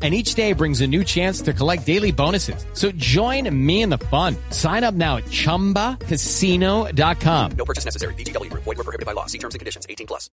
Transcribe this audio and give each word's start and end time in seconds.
and 0.00 0.14
each 0.14 0.34
day 0.34 0.54
brings 0.54 0.80
a 0.80 0.86
new 0.86 1.04
chance 1.04 1.42
to 1.42 1.52
collect 1.52 1.84
daily 1.84 2.12
bonuses. 2.12 2.64
So 2.72 2.90
join 2.92 3.54
me 3.54 3.82
in 3.82 3.90
the 3.90 3.98
fun. 3.98 4.36
Sign 4.48 4.82
up 4.82 4.94
now 4.94 5.18
at 5.18 5.24
ChumbaCasino.com. 5.24 7.52
No 7.52 7.64
purchase 7.66 7.84
necessary. 7.84 8.14
VGW 8.14 8.50
Group. 8.50 8.64
Void 8.64 8.78
were 8.78 8.84
prohibited 8.84 9.04
by 9.04 9.12
law. 9.12 9.26
See 9.26 9.36
terms 9.36 9.54
and 9.54 9.60
conditions. 9.60 9.86
18 9.86 10.06
plus. 10.06 10.30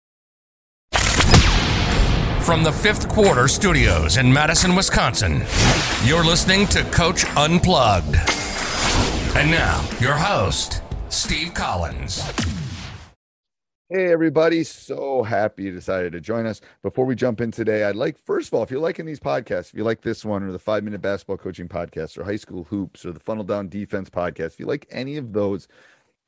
From 2.41 2.63
the 2.63 2.71
fifth 2.71 3.07
quarter 3.07 3.47
studios 3.47 4.17
in 4.17 4.33
Madison, 4.33 4.75
Wisconsin, 4.75 5.43
you're 6.03 6.25
listening 6.25 6.65
to 6.67 6.83
Coach 6.85 7.23
Unplugged. 7.37 8.15
And 9.35 9.51
now, 9.51 9.87
your 9.99 10.15
host, 10.15 10.81
Steve 11.09 11.53
Collins. 11.53 12.60
Hey, 13.93 14.09
everybody. 14.09 14.63
So 14.63 15.21
happy 15.21 15.63
you 15.63 15.73
decided 15.73 16.13
to 16.13 16.21
join 16.21 16.45
us. 16.45 16.61
Before 16.81 17.03
we 17.05 17.13
jump 17.13 17.41
in 17.41 17.51
today, 17.51 17.83
I'd 17.83 17.97
like, 17.97 18.17
first 18.17 18.47
of 18.47 18.53
all, 18.53 18.63
if 18.63 18.71
you're 18.71 18.79
liking 18.79 19.05
these 19.05 19.19
podcasts, 19.19 19.67
if 19.67 19.73
you 19.73 19.83
like 19.83 20.01
this 20.01 20.23
one 20.23 20.43
or 20.43 20.51
the 20.53 20.59
five 20.59 20.85
minute 20.85 21.01
basketball 21.01 21.35
coaching 21.35 21.67
podcast 21.67 22.17
or 22.17 22.23
high 22.23 22.37
school 22.37 22.63
hoops 22.63 23.05
or 23.05 23.11
the 23.11 23.19
funnel 23.19 23.43
down 23.43 23.67
defense 23.67 24.09
podcast, 24.09 24.53
if 24.53 24.59
you 24.61 24.65
like 24.65 24.87
any 24.91 25.17
of 25.17 25.33
those, 25.33 25.67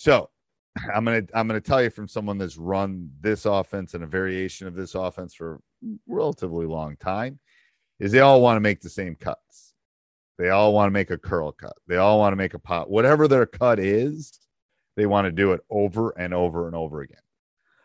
So 0.00 0.30
I'm 0.94 1.04
gonna 1.04 1.22
I'm 1.34 1.46
gonna 1.46 1.60
tell 1.60 1.82
you 1.82 1.90
from 1.90 2.08
someone 2.08 2.38
that's 2.38 2.56
run 2.56 3.10
this 3.20 3.44
offense 3.44 3.92
and 3.92 4.02
a 4.02 4.06
variation 4.06 4.66
of 4.66 4.74
this 4.74 4.94
offense 4.94 5.34
for 5.34 5.60
relatively 6.08 6.64
long 6.64 6.96
time, 6.96 7.38
is 7.98 8.10
they 8.10 8.20
all 8.20 8.40
want 8.40 8.56
to 8.56 8.60
make 8.60 8.80
the 8.80 8.88
same 8.88 9.14
cuts. 9.14 9.74
They 10.38 10.48
all 10.48 10.72
want 10.72 10.86
to 10.86 10.92
make 10.92 11.10
a 11.10 11.18
curl 11.18 11.52
cut. 11.52 11.74
They 11.86 11.98
all 11.98 12.18
want 12.18 12.32
to 12.32 12.36
make 12.36 12.54
a 12.54 12.58
pot. 12.58 12.88
Whatever 12.88 13.28
their 13.28 13.44
cut 13.44 13.78
is, 13.78 14.40
they 14.96 15.04
want 15.04 15.26
to 15.26 15.32
do 15.32 15.52
it 15.52 15.60
over 15.68 16.18
and 16.18 16.32
over 16.32 16.66
and 16.66 16.74
over 16.74 17.02
again. 17.02 17.20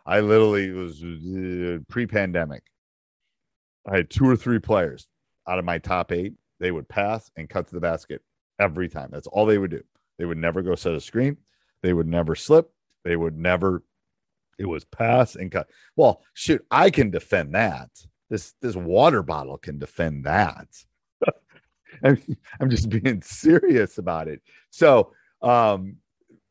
I 0.06 0.22
literally 0.22 0.72
was 0.72 1.04
uh, 1.04 1.80
pre-pandemic. 1.90 2.64
I 3.86 3.98
had 3.98 4.10
two 4.10 4.26
or 4.26 4.38
three 4.38 4.60
players 4.60 5.06
out 5.50 5.60
of 5.60 5.66
my 5.66 5.80
top 5.80 6.14
eight. 6.14 6.36
They 6.62 6.72
would 6.72 6.88
pass 6.88 7.30
and 7.36 7.50
cut 7.50 7.68
to 7.68 7.76
the 7.76 7.82
basket 7.82 8.22
every 8.58 8.88
time. 8.88 9.10
That's 9.12 9.28
all 9.28 9.46
they 9.46 9.58
would 9.58 9.72
do. 9.72 9.84
They 10.18 10.24
would 10.24 10.38
never 10.38 10.62
go 10.62 10.76
set 10.76 10.94
a 10.94 11.02
screen. 11.02 11.36
They 11.86 11.94
would 11.94 12.08
never 12.08 12.34
slip. 12.34 12.72
They 13.04 13.16
would 13.16 13.38
never. 13.38 13.84
It 14.58 14.66
was 14.66 14.86
pass 14.86 15.36
and 15.36 15.52
cut. 15.52 15.70
Well, 15.96 16.24
shoot, 16.34 16.66
I 16.72 16.90
can 16.90 17.12
defend 17.12 17.54
that. 17.54 17.90
This 18.28 18.56
this 18.60 18.76
water 18.76 19.22
bottle 19.22 19.60
can 19.60 19.78
defend 19.78 20.24
that. 20.24 20.68
I'm, 22.04 22.70
just 22.72 22.90
being 22.90 23.22
serious 23.22 24.00
about 24.00 24.28
it. 24.28 24.42
So, 24.72 25.12
um, 25.44 25.98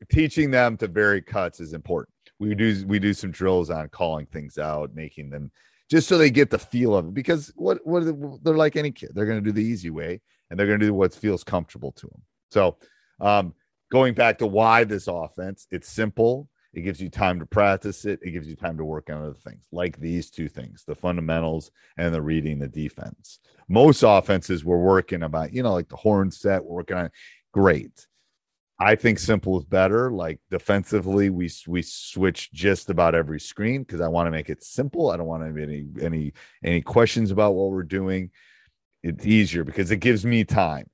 teaching 0.09 0.53
them 0.53 0.77
to 0.77 0.87
vary 0.87 1.21
cuts 1.21 1.59
is 1.59 1.73
important. 1.73 2.15
We 2.39 2.55
do 2.55 2.87
we 2.87 3.01
do 3.01 3.13
some 3.13 3.33
drills 3.33 3.71
on 3.71 3.89
calling 3.89 4.27
things 4.27 4.57
out, 4.57 4.95
making 4.95 5.31
them 5.31 5.51
just 5.91 6.07
so 6.07 6.17
they 6.17 6.31
get 6.31 6.49
the 6.49 6.61
feel 6.61 6.95
of 6.95 7.09
it. 7.09 7.15
Because 7.15 7.53
what 7.57 7.85
what 7.85 8.05
they're 8.45 8.57
like 8.57 8.77
any 8.77 8.93
kid, 8.93 9.11
they're 9.15 9.27
going 9.27 9.43
to 9.43 9.51
do 9.51 9.51
the 9.51 9.69
easy 9.69 9.91
way, 9.91 10.21
and 10.49 10.57
they're 10.57 10.69
going 10.69 10.79
to 10.79 10.87
do 10.87 10.95
what 10.95 11.13
feels 11.13 11.43
comfortable 11.43 11.91
to 11.91 12.07
them. 12.07 12.23
So, 12.53 12.77
um, 13.21 13.53
going 13.91 14.15
back 14.15 14.39
to 14.39 14.47
why 14.47 14.85
this 14.85 15.07
offense, 15.07 15.67
it's 15.71 15.89
simple. 15.89 16.49
It 16.75 16.83
gives 16.83 17.01
you 17.01 17.09
time 17.09 17.39
to 17.39 17.47
practice 17.47 18.05
it. 18.05 18.19
It 18.23 18.33
gives 18.33 18.49
you 18.49 18.57
time 18.57 18.77
to 18.79 18.85
work 18.85 19.09
on 19.09 19.23
other 19.23 19.35
things 19.35 19.65
like 19.71 19.99
these 19.99 20.31
two 20.31 20.49
things 20.49 20.85
the 20.85 20.95
fundamentals 20.95 21.71
and 21.97 22.13
the 22.13 22.21
reading 22.23 22.59
the 22.59 22.69
defense. 22.69 23.39
Most 23.69 24.03
offenses 24.03 24.65
we're 24.65 24.79
working 24.79 25.23
about, 25.23 25.53
you 25.53 25.63
know, 25.63 25.73
like 25.73 25.89
the 25.89 25.97
horn 25.97 26.31
set, 26.31 26.65
we're 26.65 26.77
working 26.77 26.97
on 26.97 27.11
great. 27.53 28.07
I 28.79 28.97
think 28.97 29.21
simple 29.21 29.59
is 29.59 29.65
better. 29.65 30.11
Like 30.11 30.41
defensively, 30.51 31.31
we 31.31 31.49
we 31.69 31.83
switch 31.83 32.53
just 32.53 32.91
about 32.91 33.15
every 33.15 33.39
screen 33.39 33.83
because 33.85 34.01
I 34.01 34.09
want 34.09 34.27
to 34.27 34.33
make 34.33 34.51
it 34.51 34.65
simple. 34.65 35.11
I 35.11 35.17
don't 35.17 35.29
want 35.29 35.43
to 35.43 35.47
have 35.47 35.57
any 35.57 35.87
any 36.01 36.33
any 36.65 36.81
questions 36.81 37.31
about 37.31 37.55
what 37.55 37.71
we're 37.71 37.85
doing. 37.85 38.31
It's 39.05 39.25
easier 39.25 39.63
because 39.63 39.93
it 39.93 39.99
gives 39.99 40.27
me 40.27 40.45
time 40.45 40.91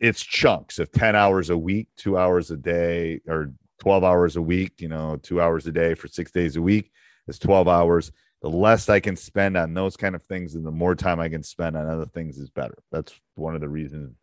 it's 0.00 0.22
chunks 0.22 0.78
of 0.78 0.90
10 0.92 1.14
hours 1.16 1.50
a 1.50 1.58
week, 1.58 1.88
two 1.96 2.18
hours 2.18 2.50
a 2.50 2.56
day, 2.56 3.20
or 3.28 3.52
12 3.80 4.04
hours 4.04 4.36
a 4.36 4.42
week, 4.42 4.80
you 4.80 4.88
know, 4.88 5.16
two 5.22 5.40
hours 5.40 5.66
a 5.66 5.72
day 5.72 5.94
for 5.94 6.08
six 6.08 6.30
days 6.30 6.56
a 6.56 6.62
week. 6.62 6.90
is 7.26 7.38
12 7.38 7.68
hours. 7.68 8.12
The 8.42 8.48
less 8.50 8.88
I 8.88 9.00
can 9.00 9.16
spend 9.16 9.56
on 9.56 9.74
those 9.74 9.96
kind 9.96 10.14
of 10.14 10.22
things 10.22 10.54
and 10.54 10.64
the 10.64 10.70
more 10.70 10.94
time 10.94 11.20
I 11.20 11.28
can 11.28 11.42
spend 11.42 11.76
on 11.76 11.88
other 11.88 12.06
things 12.06 12.38
is 12.38 12.50
better. 12.50 12.78
That's 12.92 13.12
one 13.34 13.54
of 13.54 13.60
the 13.60 13.68
reasons 13.68 14.14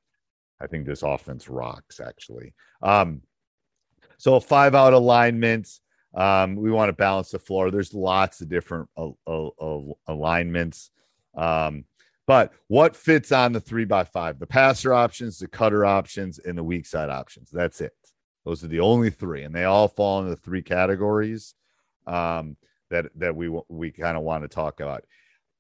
I 0.62 0.68
think 0.68 0.86
this 0.86 1.04
offense 1.04 1.50
rocks, 1.50 2.00
actually. 2.00 2.54
Um, 2.82 3.22
So 4.18 4.40
five 4.40 4.76
out 4.76 4.94
alignments. 4.94 5.82
Um, 6.14 6.56
we 6.56 6.72
want 6.72 6.90
to 6.90 6.94
balance 6.94 7.32
the 7.32 7.40
floor. 7.40 7.72
There's 7.72 7.94
lots 7.94 8.40
of 8.40 8.48
different 8.48 8.90
alignments. 10.08 10.92
Um, 11.36 11.84
but 12.28 12.54
what 12.68 12.96
fits 12.96 13.32
on 13.32 13.54
the 13.54 13.60
three 13.60 13.86
by 13.86 14.04
five? 14.04 14.40
The 14.40 14.48
passer 14.48 14.94
options, 14.94 15.40
the 15.40 15.48
cutter 15.48 15.86
options, 15.86 16.40
and 16.40 16.58
the 16.58 16.64
weak 16.64 16.86
side 16.86 17.10
options. 17.10 17.50
That's 17.52 17.82
it. 17.82 17.94
Those 18.46 18.64
are 18.64 18.68
the 18.68 18.80
only 18.80 19.10
three, 19.10 19.44
and 19.44 19.54
they 19.54 19.64
all 19.64 19.88
fall 19.88 20.20
into 20.20 20.32
the 20.32 20.36
three 20.36 20.62
categories 20.62 21.56
um, 22.08 22.58
that 22.90 23.06
that 23.16 23.36
we 23.36 23.50
we 23.70 23.92
kind 23.92 24.18
of 24.18 24.24
want 24.24 24.44
to 24.44 24.48
talk 24.48 24.80
about. 24.80 25.04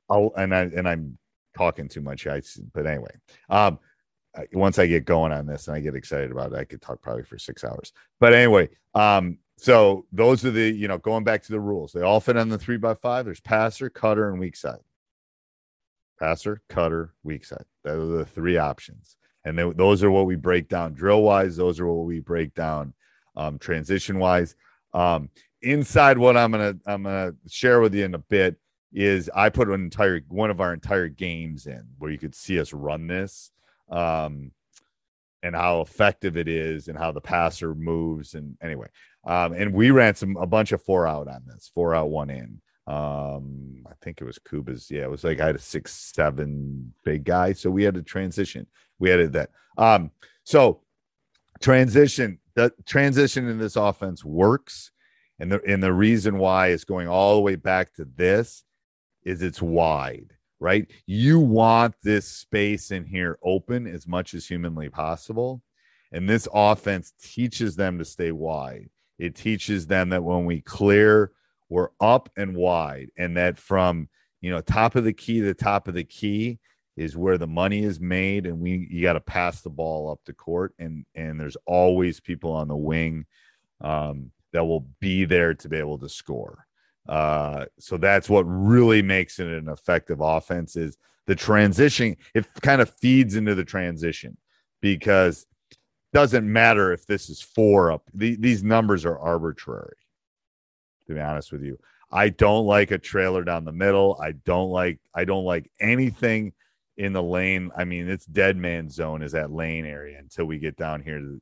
I'll, 0.09 0.31
and 0.37 0.53
I 0.53 0.61
and 0.61 0.87
I'm 0.87 1.17
talking 1.57 1.87
too 1.87 2.01
much, 2.01 2.27
I, 2.27 2.41
but 2.73 2.85
anyway, 2.85 3.15
um, 3.49 3.79
once 4.53 4.77
I 4.77 4.87
get 4.87 5.05
going 5.05 5.31
on 5.31 5.45
this 5.45 5.67
and 5.67 5.75
I 5.75 5.79
get 5.79 5.95
excited 5.95 6.31
about 6.31 6.51
it, 6.51 6.57
I 6.57 6.65
could 6.65 6.81
talk 6.81 7.01
probably 7.01 7.23
for 7.23 7.37
six 7.39 7.63
hours. 7.63 7.93
But 8.19 8.33
anyway, 8.33 8.69
um, 8.93 9.39
so 9.57 10.05
those 10.11 10.45
are 10.45 10.51
the 10.51 10.69
you 10.69 10.87
know 10.87 10.97
going 10.97 11.23
back 11.23 11.43
to 11.43 11.51
the 11.51 11.59
rules. 11.59 11.91
They 11.91 12.01
all 12.01 12.19
fit 12.19 12.37
on 12.37 12.49
the 12.49 12.57
three 12.57 12.77
by 12.77 12.93
five. 12.93 13.25
There's 13.25 13.39
passer, 13.39 13.89
cutter, 13.89 14.29
and 14.29 14.39
weak 14.39 14.55
side. 14.55 14.79
Passer, 16.19 16.61
cutter, 16.69 17.13
weak 17.23 17.45
side. 17.45 17.65
Those 17.83 18.09
are 18.09 18.17
the 18.19 18.25
three 18.25 18.57
options, 18.57 19.17
and 19.43 19.57
those 19.77 20.03
are 20.03 20.11
what 20.11 20.25
we 20.25 20.35
break 20.35 20.69
down 20.69 20.93
drill 20.93 21.23
wise. 21.23 21.57
Those 21.57 21.79
are 21.79 21.87
what 21.87 22.05
we 22.05 22.19
break 22.19 22.53
down 22.53 22.93
um, 23.35 23.59
transition 23.59 24.19
wise. 24.19 24.55
Um, 24.93 25.29
inside 25.61 26.17
what 26.17 26.37
I'm 26.37 26.51
gonna 26.51 26.75
I'm 26.85 27.03
gonna 27.03 27.33
share 27.47 27.81
with 27.81 27.93
you 27.93 28.05
in 28.05 28.15
a 28.15 28.19
bit 28.19 28.55
is 28.93 29.29
I 29.35 29.49
put 29.49 29.67
an 29.67 29.73
entire 29.73 30.21
one 30.29 30.49
of 30.49 30.61
our 30.61 30.73
entire 30.73 31.09
games 31.09 31.67
in 31.67 31.83
where 31.97 32.11
you 32.11 32.17
could 32.17 32.33
see 32.33 32.59
us 32.59 32.71
run 32.71 33.07
this 33.07 33.51
um, 33.89 34.51
and 35.43 35.53
how 35.53 35.81
effective 35.81 36.37
it 36.37 36.47
is 36.47 36.87
and 36.87 36.97
how 36.97 37.11
the 37.11 37.21
passer 37.21 37.75
moves. 37.75 38.35
And 38.35 38.57
anyway, 38.61 38.87
um, 39.25 39.53
and 39.53 39.73
we 39.73 39.91
ran 39.91 40.15
some 40.15 40.37
a 40.37 40.47
bunch 40.47 40.71
of 40.71 40.81
four 40.81 41.07
out 41.07 41.27
on 41.27 41.43
this, 41.45 41.69
four 41.73 41.93
out, 41.93 42.09
one 42.09 42.29
in. 42.29 42.61
Um, 42.87 43.83
I 43.87 43.93
think 44.01 44.21
it 44.21 44.25
was 44.25 44.39
Kuba's. 44.39 44.89
Yeah, 44.91 45.03
it 45.03 45.11
was 45.11 45.23
like 45.23 45.39
I 45.39 45.47
had 45.47 45.55
a 45.55 45.59
six, 45.59 46.11
seven 46.13 46.93
big 47.03 47.23
guy. 47.23 47.53
So 47.53 47.69
we 47.69 47.83
had 47.83 47.95
to 47.95 48.03
transition. 48.03 48.67
We 48.99 49.11
added 49.11 49.33
that. 49.33 49.49
Um, 49.77 50.11
so 50.43 50.81
transition, 51.61 52.39
the 52.53 52.71
transition 52.85 53.47
in 53.47 53.57
this 53.57 53.75
offense 53.75 54.23
works. 54.23 54.91
And 55.39 55.51
the 55.51 55.61
and 55.67 55.83
the 55.83 55.91
reason 55.91 56.37
why 56.37 56.67
is 56.69 56.85
going 56.85 57.09
all 57.09 57.35
the 57.35 57.41
way 57.41 57.55
back 57.55 57.93
to 57.95 58.07
this 58.15 58.63
is 59.23 59.41
it's 59.41 59.61
wide 59.61 60.35
right? 60.59 60.89
You 61.05 61.39
want 61.39 61.95
this 62.03 62.27
space 62.27 62.91
in 62.91 63.05
here 63.05 63.37
open 63.43 63.87
as 63.87 64.07
much 64.07 64.33
as 64.33 64.47
humanly 64.47 64.89
possible. 64.89 65.61
And 66.11 66.29
this 66.29 66.47
offense 66.53 67.13
teaches 67.21 67.75
them 67.75 67.97
to 67.99 68.05
stay 68.05 68.31
wide. 68.31 68.89
It 69.19 69.35
teaches 69.35 69.87
them 69.87 70.09
that 70.09 70.23
when 70.23 70.45
we 70.45 70.61
clear, 70.61 71.31
we're 71.69 71.89
up 71.99 72.29
and 72.37 72.55
wide, 72.55 73.11
and 73.17 73.37
that 73.37 73.57
from 73.57 74.09
you 74.41 74.51
know 74.51 74.61
top 74.61 74.95
of 74.95 75.03
the 75.03 75.13
key 75.13 75.39
to 75.39 75.45
the 75.45 75.53
top 75.53 75.87
of 75.87 75.93
the 75.93 76.03
key 76.03 76.59
is 76.97 77.17
where 77.17 77.37
the 77.37 77.47
money 77.47 77.83
is 77.83 77.99
made, 77.99 78.45
and 78.45 78.59
we 78.59 78.87
you 78.89 79.01
got 79.01 79.13
to 79.13 79.21
pass 79.21 79.61
the 79.61 79.69
ball 79.69 80.09
up 80.09 80.19
the 80.25 80.33
court, 80.33 80.73
and 80.79 81.05
and 81.15 81.39
there's 81.39 81.57
always 81.65 82.19
people 82.19 82.51
on 82.51 82.67
the 82.67 82.75
wing 82.75 83.25
um, 83.81 84.31
that 84.53 84.65
will 84.65 84.87
be 84.99 85.25
there 85.25 85.53
to 85.53 85.69
be 85.69 85.77
able 85.77 85.97
to 85.99 86.09
score. 86.09 86.65
Uh, 87.07 87.65
so 87.79 87.97
that's 87.97 88.29
what 88.29 88.43
really 88.43 89.01
makes 89.01 89.39
it 89.39 89.47
an 89.47 89.69
effective 89.69 90.21
offense 90.21 90.75
is 90.75 90.97
the 91.27 91.35
transition. 91.35 92.15
It 92.33 92.47
kind 92.61 92.81
of 92.81 92.89
feeds 92.89 93.35
into 93.35 93.53
the 93.55 93.63
transition 93.63 94.37
because 94.81 95.45
doesn't 96.13 96.51
matter 96.51 96.93
if 96.93 97.05
this 97.05 97.29
is 97.29 97.41
four 97.41 97.91
up. 97.91 98.03
The, 98.13 98.37
these 98.37 98.63
numbers 98.63 99.03
are 99.03 99.19
arbitrary. 99.19 99.97
To 101.07 101.13
be 101.13 101.19
honest 101.19 101.51
with 101.51 101.61
you, 101.61 101.77
I 102.11 102.29
don't 102.29 102.65
like 102.65 102.91
a 102.91 102.97
trailer 102.97 103.43
down 103.43 103.65
the 103.65 103.71
middle. 103.71 104.19
I 104.21 104.31
don't 104.31 104.69
like. 104.69 104.99
I 105.13 105.25
don't 105.25 105.45
like 105.45 105.69
anything 105.79 106.53
in 106.97 107.13
the 107.13 107.23
lane. 107.23 107.71
I 107.77 107.83
mean, 107.83 108.09
it's 108.09 108.25
dead 108.25 108.57
man 108.57 108.89
zone 108.89 109.21
is 109.21 109.33
that 109.33 109.51
lane 109.51 109.85
area 109.85 110.17
until 110.17 110.45
we 110.45 110.59
get 110.59 110.77
down 110.77 111.01
here 111.01 111.19
to 111.19 111.41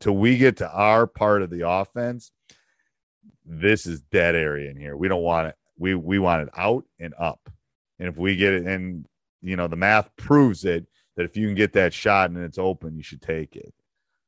till, 0.00 0.16
we 0.16 0.38
get 0.38 0.56
to 0.58 0.70
our 0.70 1.06
part 1.06 1.42
of 1.42 1.50
the 1.50 1.68
offense 1.68 2.32
this 3.46 3.86
is 3.86 4.02
dead 4.02 4.34
area 4.34 4.70
in 4.70 4.76
here. 4.76 4.96
We 4.96 5.08
don't 5.08 5.22
want 5.22 5.48
it. 5.48 5.56
We 5.78 5.94
we 5.94 6.18
want 6.18 6.42
it 6.42 6.48
out 6.56 6.84
and 6.98 7.14
up. 7.18 7.48
And 7.98 8.08
if 8.08 8.16
we 8.16 8.36
get 8.36 8.52
it, 8.52 8.66
and 8.66 9.06
you 9.42 9.56
know 9.56 9.68
the 9.68 9.76
math 9.76 10.14
proves 10.16 10.64
it 10.64 10.86
that 11.16 11.24
if 11.24 11.36
you 11.36 11.46
can 11.46 11.54
get 11.54 11.72
that 11.74 11.94
shot 11.94 12.30
and 12.30 12.38
it's 12.38 12.58
open, 12.58 12.96
you 12.96 13.02
should 13.02 13.22
take 13.22 13.56
it. 13.56 13.72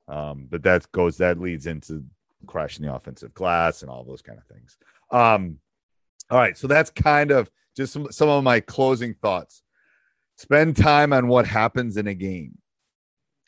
Um, 0.07 0.47
but 0.49 0.63
that 0.63 0.91
goes 0.93 1.19
that 1.19 1.41
leads 1.41 1.67
into 1.67 2.05
crashing 2.47 2.85
the 2.85 2.95
offensive 2.95 3.35
glass 3.35 3.83
and 3.83 3.91
all 3.91 4.05
those 4.05 4.23
kind 4.23 4.39
of 4.39 4.45
things. 4.47 4.77
Um, 5.11 5.59
all 6.31 6.39
right, 6.39 6.57
so 6.57 6.67
that's 6.67 6.91
kind 6.91 7.31
of 7.31 7.51
just 7.77 7.93
some, 7.93 8.11
some 8.11 8.29
of 8.29 8.45
my 8.45 8.61
closing 8.61 9.15
thoughts. 9.15 9.63
Spend 10.37 10.77
time 10.77 11.13
on 11.13 11.29
what 11.29 11.47
happens 11.47 11.97
in 11.97 12.07
a 12.07 12.15
game. 12.15 12.59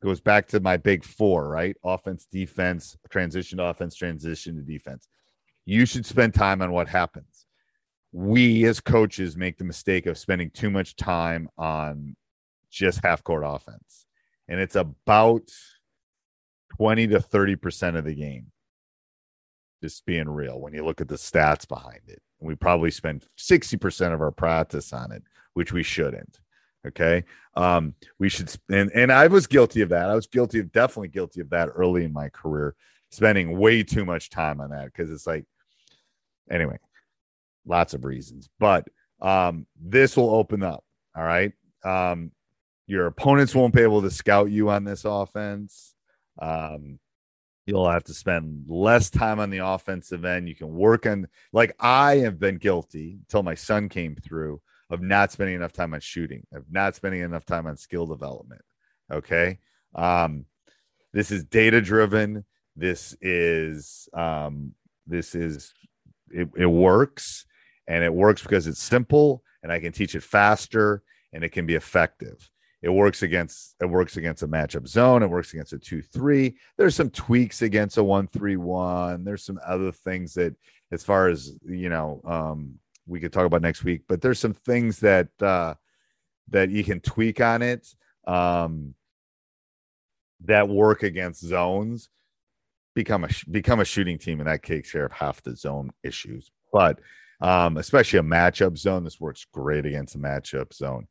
Goes 0.03 0.21
back 0.21 0.49
to 0.49 0.61
my 0.61 0.77
big 0.77 1.05
four, 1.05 1.49
right? 1.49 1.77
Offense, 1.85 2.27
defense, 2.31 2.97
transition 3.11 3.59
to 3.59 3.65
offense, 3.65 3.95
transition 3.95 4.57
to 4.57 4.63
defense 4.63 5.09
you 5.65 5.87
should 5.87 6.05
spend 6.05 6.35
time 6.35 6.63
on 6.63 6.73
what 6.73 6.89
happens. 6.89 7.47
We 8.13 8.65
as 8.65 8.81
coaches 8.81 9.37
make 9.37 9.57
the 9.57 9.65
mistake 9.65 10.07
of 10.07 10.19
spending 10.19 10.51
too 10.51 10.69
much 10.69 10.97
time 10.97 11.49
on 11.57 12.17
just 12.71 13.05
half 13.05 13.23
court 13.23 13.45
offense. 13.47 14.07
And 14.49 14.59
it's 14.59 14.75
about 14.75 15.49
20 16.77 17.07
to 17.09 17.21
30% 17.21 17.97
of 17.97 18.05
the 18.05 18.15
game. 18.15 18.47
Just 19.83 20.05
being 20.05 20.29
real 20.29 20.61
when 20.61 20.75
you 20.75 20.85
look 20.85 21.01
at 21.01 21.09
the 21.09 21.17
stats 21.17 21.67
behind 21.67 22.01
it. 22.07 22.21
We 22.41 22.55
probably 22.55 22.91
spend 22.91 23.25
60% 23.39 24.13
of 24.13 24.21
our 24.21 24.31
practice 24.31 24.93
on 24.93 25.13
it, 25.13 25.23
which 25.55 25.73
we 25.73 25.83
shouldn't. 25.83 26.39
Okay. 26.87 27.25
Um, 27.55 27.95
we 28.19 28.29
should, 28.29 28.55
and, 28.71 28.91
and 28.95 29.13
I 29.13 29.27
was 29.27 29.47
guilty 29.47 29.83
of 29.83 29.91
that. 29.91 30.09
I 30.09 30.15
was 30.15 30.27
guilty 30.27 30.61
of 30.61 30.73
definitely 30.73 31.09
guilty 31.09 31.41
of 31.41 31.51
that 31.51 31.69
early 31.75 32.05
in 32.05 32.13
my 32.13 32.29
career, 32.31 32.75
spending 33.11 33.59
way 33.59 33.83
too 33.83 34.05
much 34.05 34.31
time 34.31 34.61
on 34.61 34.71
that 34.71 34.87
because 34.87 35.11
it's 35.11 35.27
like, 35.27 35.45
anyway, 36.51 36.79
lots 37.67 37.93
of 37.95 38.05
reasons, 38.05 38.49
but 38.59 38.87
um, 39.21 39.67
this 39.81 40.17
will 40.17 40.31
open 40.35 40.63
up. 40.63 40.85
All 41.17 41.25
right. 41.25 41.53
Um, 41.85 42.33
your 42.87 43.07
opponents 43.07 43.55
won't 43.55 43.75
be 43.75 43.83
able 43.83 44.03
to 44.03 44.11
scout 44.11 44.51
you 44.51 44.71
on 44.71 44.85
this 44.85 45.05
offense. 45.05 45.95
Um, 46.41 46.99
you'll 47.67 47.91
have 47.91 48.05
to 48.05 48.15
spend 48.15 48.65
less 48.69 49.11
time 49.11 49.39
on 49.39 49.51
the 49.51 49.59
offensive 49.59 50.25
end. 50.25 50.49
You 50.49 50.57
can 50.57 50.73
work 50.73 51.07
on, 51.07 51.29
like, 51.53 51.75
I 51.79 52.17
have 52.17 52.39
been 52.39 52.57
guilty 52.57 53.19
until 53.21 53.43
my 53.43 53.55
son 53.55 53.89
came 53.89 54.17
through 54.17 54.61
of 54.91 55.01
not 55.01 55.31
spending 55.31 55.57
enough 55.57 55.73
time 55.73 55.95
on 55.95 56.01
shooting, 56.01 56.47
of 56.53 56.65
not 56.71 56.97
spending 56.97 57.21
enough 57.21 57.45
time 57.45 57.67
on 57.67 57.77
skill 57.77 58.07
development. 58.07 58.63
Okay. 59.13 59.59
Um, 59.95 60.47
this 61.13 61.31
is 61.31 61.45
data 61.45 61.81
driven. 61.81 62.45
This 62.77 63.17
is, 63.21 64.09
um, 64.15 64.75
this 65.07 65.35
is 65.35 65.73
it, 66.31 66.49
it 66.57 66.67
works 66.67 67.47
and 67.87 68.05
it 68.05 68.13
works 68.13 68.43
because 68.43 68.67
it's 68.67 68.83
simple 68.83 69.43
and 69.63 69.73
I 69.73 69.81
can 69.81 69.93
teach 69.93 70.15
it 70.15 70.23
faster 70.23 71.03
and 71.33 71.45
it 71.45 71.51
can 71.51 71.67
be 71.67 71.75
effective. 71.75 72.51
It 72.83 72.89
works 72.89 73.23
against 73.23 73.77
it 73.81 73.87
works 73.87 74.17
against 74.17 74.43
a 74.43 74.49
matchup 74.49 74.89
zone. 74.89 75.23
It 75.23 75.29
works 75.29 75.53
against 75.53 75.75
a 75.75 75.79
two 75.79 76.01
three. 76.01 76.57
There's 76.79 76.95
some 76.95 77.11
tweaks 77.11 77.63
against 77.63 77.99
a 77.99 78.05
one 78.05 78.27
three 78.27 78.57
one. 78.57 79.25
There's 79.25 79.45
some 79.45 79.61
other 79.67 79.93
things 79.93 80.35
that, 80.35 80.55
as 80.91 81.05
far 81.05 81.29
as 81.29 81.53
you 81.67 81.91
know, 81.91 82.23
um, 82.25 82.79
we 83.07 83.21
could 83.21 83.33
talk 83.33 83.45
about 83.45 83.61
next 83.61 83.85
week. 83.85 84.03
But 84.09 84.23
there's 84.23 84.39
some 84.39 84.55
things 84.55 85.01
that 85.01 85.29
uh, 85.43 85.75
that 86.49 86.71
you 86.71 86.83
can 86.83 87.01
tweak 87.01 87.41
on 87.41 87.61
it 87.61 87.87
um, 88.27 88.95
that 90.45 90.69
work 90.69 91.03
against 91.03 91.45
zones 91.45 92.09
become 92.95 93.25
a 93.25 93.29
become 93.51 93.81
a 93.81 93.85
shooting 93.85 94.19
team, 94.19 94.41
and 94.41 94.49
that 94.49 94.63
takes 94.63 94.91
care 94.91 95.05
of 95.05 95.13
half 95.13 95.43
the 95.43 95.55
zone 95.55 95.91
issues. 96.03 96.51
But 96.73 96.99
um, 97.41 97.77
especially 97.77 98.21
a 98.21 98.23
matchup 98.23 98.79
zone, 98.79 99.05
this 99.05 99.21
works 99.21 99.47
great 99.53 99.87
against 99.87 100.15
a 100.15 100.19
matchup 100.19 100.73
zone. 100.73 101.09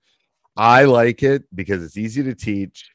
I 0.59 0.83
like 0.83 1.23
it 1.23 1.43
because 1.55 1.81
it's 1.81 1.95
easy 1.95 2.21
to 2.21 2.35
teach, 2.35 2.91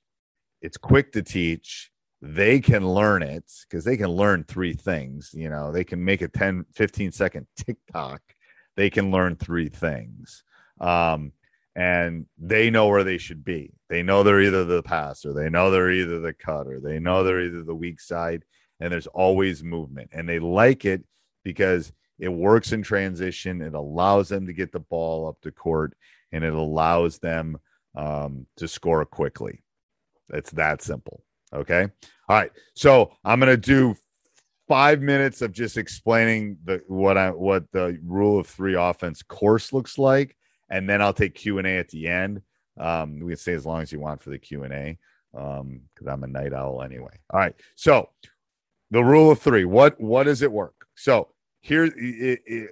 it's 0.61 0.77
quick 0.77 1.13
to 1.13 1.23
teach. 1.23 1.91
They 2.21 2.61
can 2.61 2.87
learn 2.87 3.23
it 3.23 3.51
because 3.63 3.85
they 3.85 3.97
can 3.97 4.11
learn 4.11 4.45
three 4.45 4.75
things. 4.75 5.31
You 5.33 5.49
know, 5.49 5.73
they 5.73 5.83
can 5.83 6.05
make 6.05 6.21
a 6.21 6.29
10, 6.29 6.67
15 6.75 7.11
second 7.13 7.47
TikTok. 7.57 8.21
They 8.77 8.91
can 8.91 9.11
learn 9.11 9.37
three 9.37 9.71
things. 9.71 10.45
Um, 10.79 11.33
and 11.75 12.27
they 12.37 12.69
know 12.69 12.89
where 12.89 13.03
they 13.03 13.17
should 13.17 13.43
be. 13.43 13.73
They 13.89 14.03
know 14.03 14.23
they're 14.23 14.43
either 14.43 14.65
the 14.65 14.83
passer, 14.83 15.33
they 15.33 15.49
know 15.49 15.71
they're 15.71 15.91
either 15.91 16.21
the 16.21 16.35
cutter, 16.35 16.81
they 16.81 16.99
know 16.99 17.25
they're 17.25 17.41
either 17.41 17.63
the 17.63 17.75
weak 17.75 17.99
side, 17.99 18.45
and 18.79 18.93
there's 18.93 19.07
always 19.07 19.65
movement. 19.65 20.11
And 20.13 20.29
they 20.29 20.39
like 20.39 20.85
it 20.85 21.03
because 21.45 21.95
it 22.19 22.29
works 22.29 22.73
in 22.73 22.83
transition. 22.83 23.63
It 23.63 23.73
allows 23.73 24.29
them 24.29 24.47
to 24.47 24.53
get 24.53 24.71
the 24.71 24.81
ball 24.81 25.29
up 25.29 25.39
the 25.41 25.51
court 25.51 25.95
and 26.35 26.45
it 26.45 26.53
allows 26.53 27.19
them 27.21 27.57
um, 27.95 28.47
to 28.57 28.67
score 28.67 29.05
quickly. 29.05 29.63
It's 30.31 30.51
that 30.53 30.83
simple. 30.83 31.23
Okay. 31.55 31.89
All 32.29 32.37
right. 32.37 32.51
So 32.75 33.13
I'm 33.25 33.39
going 33.39 33.51
to 33.51 33.57
do 33.57 33.95
five 34.69 35.01
minutes 35.01 35.43
of 35.43 35.53
just 35.53 35.77
explaining 35.77 36.59
the 36.65 36.83
what 36.89 37.17
I 37.17 37.31
what 37.31 37.71
the 37.71 37.99
rule 38.05 38.41
of 38.41 38.49
three 38.49 38.75
offense 38.75 39.23
course 39.23 39.73
looks 39.73 39.97
like, 39.97 40.37
and 40.69 40.91
then 40.91 41.01
I'll 41.01 41.13
take 41.13 41.37
Q 41.37 41.59
and 41.59 41.67
A 41.67 41.79
at 41.79 41.89
the 41.89 42.09
end. 42.09 42.43
Um, 42.79 43.21
we 43.21 43.33
can 43.33 43.37
stay 43.37 43.53
as 43.53 43.65
long 43.65 43.83
as 43.83 43.93
you 43.93 44.01
want 44.01 44.21
for 44.21 44.31
the 44.31 44.39
Q 44.39 44.65
and 44.65 44.73
A, 44.73 44.99
um, 45.39 45.83
because 45.95 46.09
I'm 46.09 46.25
a 46.25 46.27
night 46.27 46.53
owl 46.53 46.83
anyway. 46.83 47.17
All 47.31 47.39
right, 47.39 47.55
so 47.77 48.09
the 48.91 49.05
rule 49.05 49.31
of 49.31 49.41
three. 49.41 49.65
What 49.65 50.01
what 50.01 50.25
does 50.25 50.43
it 50.43 50.51
work? 50.51 50.75
So 50.97 51.29
here, 51.61 51.85
it, 51.85 52.41
it, 52.45 52.71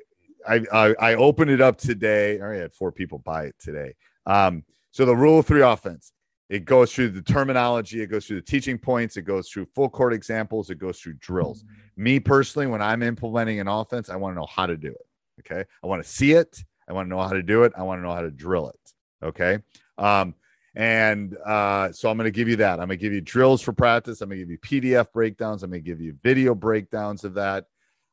I, 0.48 0.60
I 0.72 0.94
I 1.00 1.14
opened 1.14 1.50
it 1.50 1.60
up 1.60 1.78
today. 1.78 2.38
I 2.38 2.42
already 2.42 2.60
had 2.60 2.74
four 2.74 2.92
people 2.92 3.18
buy 3.18 3.44
it 3.44 3.56
today. 3.58 3.94
Um, 4.26 4.64
so 4.90 5.04
the 5.04 5.16
rule 5.16 5.38
of 5.38 5.46
three 5.46 5.62
offense. 5.62 6.12
It 6.48 6.66
goes 6.66 6.92
through 6.92 7.10
the 7.10 7.22
terminology, 7.22 8.02
it 8.02 8.08
goes 8.08 8.26
through 8.26 8.36
the 8.36 8.42
teaching 8.42 8.76
points, 8.76 9.16
it 9.16 9.22
goes 9.22 9.48
through 9.48 9.68
full 9.74 9.88
court 9.88 10.12
examples, 10.12 10.68
it 10.68 10.74
goes 10.74 11.00
through 11.00 11.14
drills. 11.14 11.64
Me 11.96 12.20
personally, 12.20 12.66
when 12.66 12.82
I'm 12.82 13.02
implementing 13.02 13.58
an 13.58 13.68
offense, 13.68 14.10
I 14.10 14.16
want 14.16 14.34
to 14.34 14.40
know 14.40 14.46
how 14.46 14.66
to 14.66 14.76
do 14.76 14.88
it. 14.88 15.06
Okay. 15.40 15.64
I 15.82 15.86
want 15.86 16.02
to 16.02 16.08
see 16.08 16.32
it. 16.32 16.62
I 16.86 16.92
want 16.92 17.06
to 17.06 17.10
know 17.10 17.22
how 17.22 17.32
to 17.32 17.42
do 17.42 17.62
it. 17.62 17.72
I 17.74 17.82
want 17.84 18.00
to 18.00 18.02
know 18.02 18.12
how 18.12 18.20
to 18.20 18.30
drill 18.30 18.68
it. 18.68 18.92
Okay. 19.24 19.60
Um, 19.96 20.34
and 20.74 21.36
uh, 21.38 21.92
so 21.92 22.10
I'm 22.10 22.16
going 22.16 22.26
to 22.26 22.30
give 22.30 22.48
you 22.48 22.56
that. 22.56 22.72
I'm 22.80 22.88
going 22.88 22.90
to 22.90 22.96
give 22.96 23.12
you 23.12 23.20
drills 23.20 23.62
for 23.62 23.72
practice. 23.72 24.20
I'm 24.20 24.28
going 24.28 24.40
to 24.40 24.44
give 24.44 24.50
you 24.50 24.58
PDF 24.58 25.12
breakdowns. 25.12 25.62
I'm 25.62 25.70
going 25.70 25.82
to 25.82 25.90
give 25.90 26.00
you 26.00 26.16
video 26.22 26.54
breakdowns 26.54 27.24
of 27.24 27.34
that. 27.34 27.66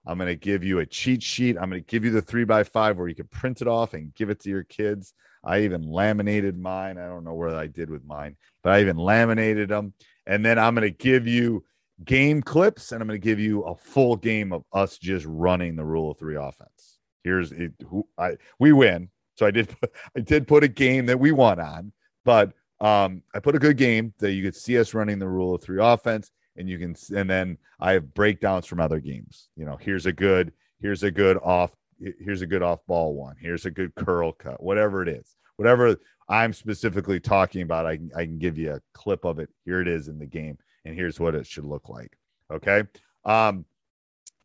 I'm 0.10 0.18
going 0.18 0.28
to 0.28 0.36
give 0.36 0.64
you 0.64 0.80
a 0.80 0.88
cheat 0.88 1.22
sheet. 1.22 1.56
I'm 1.56 1.70
going 1.70 1.84
to 1.84 1.88
give 1.88 2.04
you 2.04 2.10
the 2.10 2.22
three 2.22 2.44
by 2.44 2.64
five 2.64 2.98
where 2.98 3.08
you 3.08 3.14
can 3.14 3.28
print 3.28 3.62
it 3.62 3.68
off 3.68 3.94
and 3.94 4.14
give 4.16 4.32
it 4.32 4.40
to 4.42 4.50
your 4.50 4.64
kids. 4.64 5.14
I 5.44 5.62
even 5.62 5.84
laminated 5.84 6.58
mine. 6.58 6.98
I 6.98 7.06
don't 7.06 7.24
know 7.24 7.36
where 7.36 7.56
I 7.56 7.68
did 7.68 7.92
with 7.92 8.04
mine, 8.04 8.36
but 8.64 8.74
I 8.74 8.82
even 8.82 8.98
laminated 8.98 9.70
them. 9.70 9.94
And 10.26 10.44
then 10.44 10.58
I'm 10.58 10.74
going 10.74 10.92
to 10.92 10.98
give 10.98 11.28
you 11.28 11.64
game 12.04 12.42
clips 12.42 12.92
and 12.92 13.04
I'm 13.04 13.08
going 13.08 13.22
to 13.22 13.24
give 13.24 13.40
you 13.40 13.62
a 13.62 13.76
full 13.76 14.16
game 14.16 14.52
of 14.52 14.64
us 14.74 14.98
just 14.98 15.28
running 15.30 15.76
the 15.76 15.86
rule 15.86 16.10
of 16.10 16.18
three 16.18 16.38
offense. 16.38 16.98
Here's 17.24 17.52
it. 17.52 17.74
Who 17.88 18.08
I 18.18 18.38
we 18.58 18.72
win. 18.72 19.10
So 19.36 19.46
I 19.46 19.52
did 19.52 19.76
I 20.18 20.22
did 20.22 20.48
put 20.48 20.64
a 20.64 20.68
game 20.68 21.06
that 21.06 21.20
we 21.20 21.32
won 21.32 21.60
on, 21.60 21.94
but 22.26 22.54
um, 22.82 23.22
I 23.36 23.40
put 23.40 23.56
a 23.56 23.60
good 23.60 23.78
game 23.78 24.16
that 24.20 24.32
you 24.32 24.42
could 24.42 24.56
see 24.56 24.80
us 24.80 24.96
running 24.96 25.20
the 25.20 25.28
rule 25.28 25.54
of 25.54 25.62
three 25.62 25.84
offense, 25.84 26.32
and 26.60 26.70
you 26.70 26.78
can 26.78 26.96
and 27.16 27.30
then 27.30 27.58
I 27.80 27.94
have 27.94 28.14
breakdowns 28.14 28.66
from 28.66 28.80
other 28.80 29.00
games. 29.00 29.50
You 29.56 29.66
know, 29.66 29.78
here's 29.80 30.06
a 30.06 30.12
good 30.12 30.52
here's 30.82 31.04
a 31.04 31.12
good 31.12 31.38
off 31.38 31.76
here's 32.00 32.42
a 32.42 32.48
good 32.48 32.62
off 32.62 32.86
ball 32.86 33.16
one. 33.16 33.36
Here's 33.40 33.66
a 33.66 33.72
good 33.72 33.96
curl 33.96 34.32
cut, 34.34 34.62
whatever 34.62 35.02
it 35.02 35.10
is, 35.10 35.36
whatever 35.56 35.96
I'm 36.28 36.54
specifically 36.54 37.20
talking 37.20 37.64
about. 37.64 37.86
I 37.86 37.98
can, 37.98 38.12
I 38.16 38.26
can 38.26 38.38
give 38.38 38.58
you 38.58 38.74
a 38.74 38.82
clip 38.94 39.26
of 39.26 39.40
it. 39.40 39.50
Here 39.66 39.82
it 39.82 39.88
is 39.88 40.08
in 40.08 40.20
the 40.20 40.26
game, 40.26 40.58
and 40.86 40.96
here's 40.96 41.20
what 41.20 41.36
it 41.36 41.48
should 41.48 41.66
look 41.66 41.90
like. 41.90 42.16
Okay. 42.52 42.84
Um, 43.26 43.66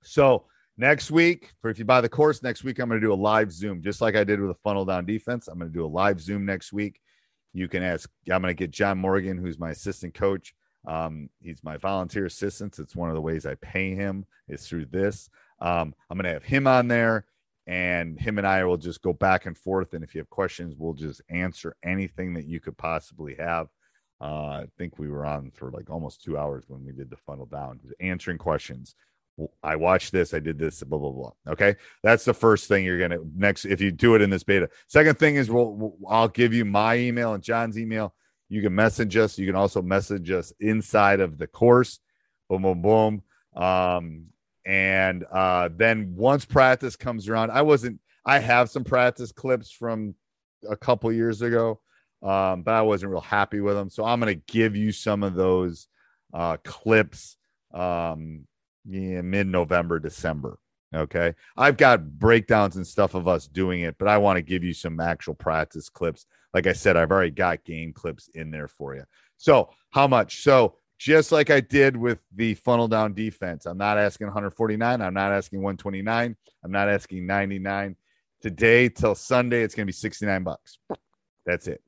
so 0.02 0.46
next 0.76 1.10
week, 1.10 1.52
for 1.60 1.70
if 1.70 1.78
you 1.78 1.84
buy 1.84 2.00
the 2.00 2.08
course 2.08 2.42
next 2.42 2.64
week, 2.64 2.78
I'm 2.78 2.88
going 2.88 3.00
to 3.00 3.06
do 3.06 3.12
a 3.12 3.14
live 3.14 3.52
Zoom, 3.52 3.82
just 3.82 4.00
like 4.00 4.16
I 4.16 4.24
did 4.24 4.40
with 4.40 4.50
a 4.50 4.58
funnel 4.62 4.84
down 4.84 5.04
defense. 5.04 5.48
I'm 5.48 5.58
going 5.58 5.70
to 5.70 5.78
do 5.78 5.84
a 5.84 5.86
live 5.86 6.20
Zoom 6.20 6.44
next 6.44 6.72
week. 6.72 7.00
You 7.52 7.68
can 7.68 7.82
ask, 7.82 8.10
I'm 8.30 8.42
going 8.42 8.50
to 8.50 8.58
get 8.58 8.70
John 8.70 8.98
Morgan, 8.98 9.38
who's 9.38 9.58
my 9.58 9.70
assistant 9.70 10.14
coach. 10.14 10.54
Um, 10.86 11.30
he's 11.40 11.62
my 11.64 11.76
volunteer 11.76 12.26
assistant. 12.26 12.78
It's 12.78 12.96
one 12.96 13.08
of 13.08 13.14
the 13.14 13.20
ways 13.20 13.46
I 13.46 13.54
pay 13.56 13.94
him 13.94 14.26
is 14.48 14.66
through 14.66 14.86
this. 14.86 15.30
Um, 15.60 15.94
I'm 16.10 16.18
going 16.18 16.24
to 16.24 16.32
have 16.34 16.44
him 16.44 16.66
on 16.66 16.88
there 16.88 17.26
and 17.66 18.18
him 18.20 18.38
and 18.38 18.46
I 18.46 18.64
will 18.64 18.76
just 18.76 19.02
go 19.02 19.12
back 19.12 19.46
and 19.46 19.56
forth. 19.56 19.94
And 19.94 20.04
if 20.04 20.14
you 20.14 20.20
have 20.20 20.30
questions, 20.30 20.74
we'll 20.76 20.94
just 20.94 21.22
answer 21.30 21.76
anything 21.82 22.34
that 22.34 22.46
you 22.46 22.60
could 22.60 22.76
possibly 22.76 23.36
have. 23.36 23.68
Uh, 24.20 24.24
I 24.24 24.66
think 24.78 24.98
we 24.98 25.08
were 25.08 25.26
on 25.26 25.50
for 25.50 25.70
like 25.70 25.90
almost 25.90 26.22
two 26.22 26.38
hours 26.38 26.64
when 26.68 26.84
we 26.84 26.92
did 26.92 27.10
the 27.10 27.16
funnel 27.16 27.46
down, 27.46 27.80
answering 28.00 28.38
questions. 28.38 28.94
I 29.62 29.74
watched 29.74 30.12
this, 30.12 30.32
I 30.32 30.38
did 30.38 30.58
this, 30.58 30.82
blah 30.84 30.98
blah 30.98 31.10
blah. 31.10 31.32
Okay, 31.48 31.74
that's 32.04 32.24
the 32.24 32.32
first 32.32 32.68
thing 32.68 32.84
you're 32.84 33.00
gonna 33.00 33.18
next 33.34 33.64
if 33.64 33.80
you 33.80 33.90
do 33.90 34.14
it 34.14 34.22
in 34.22 34.30
this 34.30 34.44
beta. 34.44 34.70
Second 34.86 35.18
thing 35.18 35.34
is, 35.34 35.50
we'll, 35.50 35.74
we'll 35.74 35.96
I'll 36.08 36.28
give 36.28 36.54
you 36.54 36.64
my 36.64 36.96
email 36.96 37.34
and 37.34 37.42
John's 37.42 37.76
email. 37.76 38.14
You 38.48 38.62
can 38.62 38.74
message 38.74 39.16
us. 39.16 39.38
You 39.38 39.46
can 39.46 39.56
also 39.56 39.82
message 39.82 40.30
us 40.30 40.52
inside 40.60 41.20
of 41.20 41.38
the 41.38 41.46
course. 41.46 42.00
Boom, 42.48 42.62
boom, 42.62 42.82
boom. 42.82 43.22
Um, 43.56 44.26
and 44.66 45.24
uh, 45.30 45.68
then 45.74 46.14
once 46.16 46.44
practice 46.44 46.96
comes 46.96 47.28
around, 47.28 47.50
I 47.50 47.62
wasn't. 47.62 48.00
I 48.26 48.38
have 48.38 48.70
some 48.70 48.84
practice 48.84 49.32
clips 49.32 49.70
from 49.70 50.14
a 50.68 50.76
couple 50.76 51.12
years 51.12 51.42
ago, 51.42 51.80
um, 52.22 52.62
but 52.62 52.72
I 52.72 52.80
wasn't 52.82 53.12
real 53.12 53.20
happy 53.20 53.60
with 53.60 53.74
them. 53.74 53.90
So 53.90 54.04
I'm 54.04 54.18
going 54.18 54.34
to 54.34 54.52
give 54.52 54.74
you 54.74 54.92
some 54.92 55.22
of 55.22 55.34
those 55.34 55.88
uh, 56.32 56.56
clips 56.64 57.36
um, 57.74 58.46
yeah, 58.88 59.20
mid 59.22 59.46
November, 59.46 59.98
December. 59.98 60.58
Okay. 60.94 61.34
I've 61.56 61.76
got 61.76 62.18
breakdowns 62.18 62.76
and 62.76 62.86
stuff 62.86 63.14
of 63.14 63.26
us 63.26 63.48
doing 63.48 63.80
it, 63.80 63.96
but 63.98 64.08
I 64.08 64.18
want 64.18 64.36
to 64.36 64.42
give 64.42 64.62
you 64.62 64.72
some 64.72 65.00
actual 65.00 65.34
practice 65.34 65.88
clips. 65.88 66.26
Like 66.54 66.66
I 66.66 66.72
said, 66.72 66.96
I've 66.96 67.10
already 67.10 67.32
got 67.32 67.64
game 67.64 67.92
clips 67.92 68.28
in 68.34 68.50
there 68.50 68.68
for 68.68 68.94
you. 68.94 69.04
So, 69.36 69.70
how 69.90 70.06
much? 70.06 70.42
So, 70.42 70.76
just 70.98 71.32
like 71.32 71.50
I 71.50 71.60
did 71.60 71.96
with 71.96 72.20
the 72.34 72.54
funnel 72.54 72.88
down 72.88 73.12
defense. 73.12 73.66
I'm 73.66 73.76
not 73.76 73.98
asking 73.98 74.28
149. 74.28 75.02
I'm 75.02 75.12
not 75.12 75.32
asking 75.32 75.60
129. 75.60 76.36
I'm 76.64 76.70
not 76.70 76.88
asking 76.88 77.26
99. 77.26 77.96
Today 78.40 78.88
till 78.88 79.14
Sunday, 79.14 79.62
it's 79.62 79.74
going 79.74 79.84
to 79.84 79.88
be 79.88 79.92
69 79.92 80.44
bucks. 80.44 80.78
That's 81.44 81.66
it. 81.66 81.82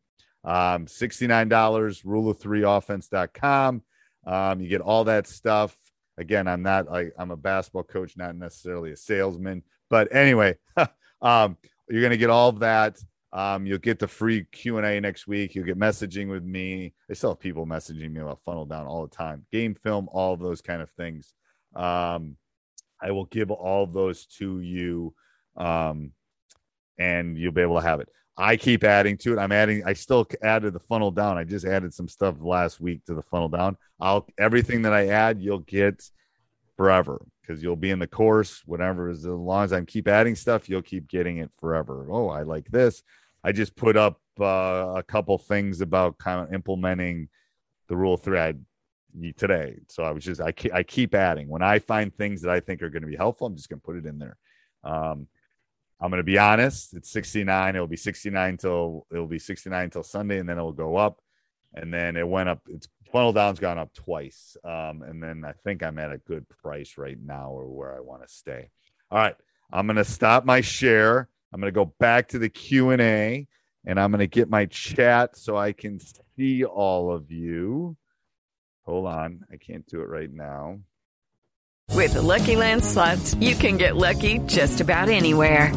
Um, 0.44 0.86
$69, 0.86 2.04
rule 2.04 2.30
of 2.30 2.38
three 2.38 2.62
offense.com. 2.62 3.82
Um, 4.26 4.60
you 4.60 4.68
get 4.68 4.80
all 4.80 5.04
that 5.04 5.26
stuff. 5.26 5.76
Again, 6.18 6.48
I'm 6.48 6.62
not 6.62 6.86
I'm 7.18 7.30
a 7.30 7.36
basketball 7.36 7.82
coach, 7.82 8.16
not 8.16 8.34
necessarily 8.34 8.92
a 8.92 8.96
salesman. 8.96 9.62
But 9.90 10.14
anyway, 10.14 10.56
um, 11.20 11.56
you're 11.88 12.00
going 12.00 12.10
to 12.10 12.16
get 12.16 12.30
all 12.30 12.48
of 12.48 12.60
that. 12.60 12.98
Um, 13.36 13.66
you'll 13.66 13.76
get 13.76 13.98
the 13.98 14.08
free 14.08 14.46
Q 14.50 14.78
and 14.78 14.86
A 14.86 14.98
next 14.98 15.26
week. 15.26 15.54
You'll 15.54 15.66
get 15.66 15.78
messaging 15.78 16.30
with 16.30 16.42
me. 16.42 16.94
They 17.06 17.14
still 17.14 17.32
have 17.32 17.38
people 17.38 17.66
messaging 17.66 18.10
me 18.10 18.22
about 18.22 18.40
funnel 18.46 18.64
down 18.64 18.86
all 18.86 19.06
the 19.06 19.14
time, 19.14 19.44
game 19.52 19.74
film, 19.74 20.08
all 20.10 20.32
of 20.32 20.40
those 20.40 20.62
kind 20.62 20.80
of 20.80 20.90
things. 20.92 21.34
Um, 21.74 22.38
I 22.98 23.10
will 23.10 23.26
give 23.26 23.50
all 23.50 23.84
of 23.84 23.92
those 23.92 24.24
to 24.38 24.60
you, 24.60 25.12
um, 25.54 26.12
and 26.98 27.36
you'll 27.36 27.52
be 27.52 27.60
able 27.60 27.76
to 27.76 27.86
have 27.86 28.00
it. 28.00 28.08
I 28.38 28.56
keep 28.56 28.84
adding 28.84 29.18
to 29.18 29.34
it. 29.34 29.38
I'm 29.38 29.52
adding. 29.52 29.82
I 29.84 29.92
still 29.92 30.26
added 30.42 30.72
the 30.72 30.80
funnel 30.80 31.10
down. 31.10 31.36
I 31.36 31.44
just 31.44 31.66
added 31.66 31.92
some 31.92 32.08
stuff 32.08 32.36
last 32.40 32.80
week 32.80 33.04
to 33.04 33.12
the 33.12 33.22
funnel 33.22 33.50
down. 33.50 33.76
I'll 34.00 34.26
everything 34.38 34.80
that 34.82 34.94
I 34.94 35.08
add, 35.08 35.42
you'll 35.42 35.58
get 35.58 36.10
forever 36.78 37.20
because 37.42 37.62
you'll 37.62 37.76
be 37.76 37.90
in 37.90 37.98
the 37.98 38.06
course. 38.06 38.62
Whatever, 38.64 39.10
as 39.10 39.26
long 39.26 39.64
as 39.64 39.74
I 39.74 39.82
keep 39.82 40.08
adding 40.08 40.34
stuff, 40.34 40.70
you'll 40.70 40.80
keep 40.80 41.06
getting 41.06 41.38
it 41.38 41.50
forever. 41.60 42.06
Oh, 42.10 42.28
I 42.28 42.42
like 42.42 42.70
this. 42.70 43.02
I 43.46 43.52
just 43.52 43.76
put 43.76 43.96
up 43.96 44.20
uh, 44.40 44.94
a 44.96 45.04
couple 45.06 45.38
things 45.38 45.80
about 45.80 46.18
kind 46.18 46.40
of 46.40 46.52
implementing 46.52 47.28
the 47.86 47.96
rule 47.96 48.16
thread 48.16 48.64
today. 49.38 49.78
So 49.88 50.02
I 50.02 50.10
was 50.10 50.24
just 50.24 50.40
I 50.40 50.50
keep, 50.50 50.74
I 50.74 50.82
keep 50.82 51.14
adding 51.14 51.48
when 51.48 51.62
I 51.62 51.78
find 51.78 52.12
things 52.12 52.42
that 52.42 52.50
I 52.50 52.58
think 52.58 52.82
are 52.82 52.90
going 52.90 53.02
to 53.02 53.08
be 53.08 53.14
helpful. 53.14 53.46
I'm 53.46 53.54
just 53.54 53.68
going 53.68 53.78
to 53.78 53.86
put 53.86 53.96
it 53.98 54.04
in 54.04 54.18
there. 54.18 54.36
Um, 54.82 55.28
I'm 56.00 56.10
going 56.10 56.18
to 56.18 56.24
be 56.24 56.38
honest. 56.38 56.92
It's 56.94 57.12
69. 57.12 57.76
It'll 57.76 57.86
be 57.86 57.96
69 57.96 58.56
till 58.56 59.06
it'll 59.12 59.28
be 59.28 59.38
69 59.38 59.90
till 59.90 60.02
Sunday, 60.02 60.38
and 60.38 60.48
then 60.48 60.58
it'll 60.58 60.72
go 60.72 60.96
up. 60.96 61.20
And 61.72 61.94
then 61.94 62.16
it 62.16 62.26
went 62.26 62.48
up. 62.48 62.62
It's 62.68 62.88
funnel 63.12 63.32
down's 63.32 63.60
gone 63.60 63.78
up 63.78 63.94
twice. 63.94 64.56
Um, 64.64 65.02
and 65.02 65.22
then 65.22 65.44
I 65.44 65.52
think 65.52 65.84
I'm 65.84 66.00
at 66.00 66.10
a 66.10 66.18
good 66.18 66.48
price 66.48 66.98
right 66.98 67.18
now, 67.24 67.50
or 67.50 67.68
where 67.68 67.96
I 67.96 68.00
want 68.00 68.26
to 68.26 68.28
stay. 68.28 68.70
All 69.08 69.18
right, 69.18 69.36
I'm 69.72 69.86
going 69.86 69.98
to 69.98 70.04
stop 70.04 70.44
my 70.44 70.62
share. 70.62 71.28
I'm 71.52 71.60
going 71.60 71.72
to 71.72 71.74
go 71.74 71.92
back 71.98 72.28
to 72.28 72.38
the 72.38 72.48
Q&A 72.48 73.46
and 73.86 74.00
I'm 74.00 74.10
going 74.10 74.20
to 74.20 74.26
get 74.26 74.50
my 74.50 74.66
chat 74.66 75.36
so 75.36 75.56
I 75.56 75.72
can 75.72 76.00
see 76.36 76.64
all 76.64 77.12
of 77.12 77.30
you. 77.30 77.96
Hold 78.84 79.06
on. 79.06 79.44
I 79.52 79.56
can't 79.56 79.86
do 79.86 80.00
it 80.00 80.08
right 80.08 80.32
now. 80.32 80.78
With 81.92 82.14
the 82.14 82.22
Lucky 82.22 82.56
Land 82.56 82.84
slots, 82.84 83.34
you 83.36 83.54
can 83.54 83.78
get 83.78 83.96
lucky 83.96 84.38
just 84.40 84.80
about 84.80 85.08
anywhere. 85.08 85.72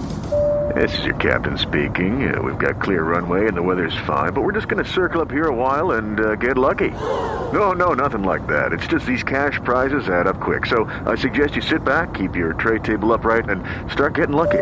This 0.75 0.97
is 0.99 1.05
your 1.05 1.15
captain 1.15 1.57
speaking. 1.57 2.33
Uh, 2.33 2.41
we've 2.41 2.57
got 2.57 2.81
clear 2.81 3.03
runway 3.03 3.47
and 3.47 3.57
the 3.57 3.61
weather's 3.61 3.95
fine, 4.05 4.33
but 4.33 4.41
we're 4.41 4.51
just 4.51 4.67
going 4.67 4.83
to 4.83 4.89
circle 4.89 5.21
up 5.21 5.31
here 5.31 5.47
a 5.47 5.55
while 5.55 5.91
and 5.91 6.19
uh, 6.19 6.35
get 6.35 6.57
lucky. 6.57 6.89
No, 6.89 7.71
no, 7.71 7.93
nothing 7.93 8.23
like 8.23 8.45
that. 8.47 8.73
It's 8.73 8.85
just 8.85 9.05
these 9.05 9.23
cash 9.23 9.59
prizes 9.63 10.09
add 10.09 10.27
up 10.27 10.39
quick. 10.39 10.65
So 10.65 10.85
I 11.05 11.15
suggest 11.15 11.55
you 11.55 11.61
sit 11.61 11.83
back, 11.83 12.13
keep 12.13 12.35
your 12.35 12.53
tray 12.53 12.79
table 12.79 13.13
upright, 13.13 13.49
and 13.49 13.63
start 13.91 14.13
getting 14.13 14.35
lucky. 14.35 14.61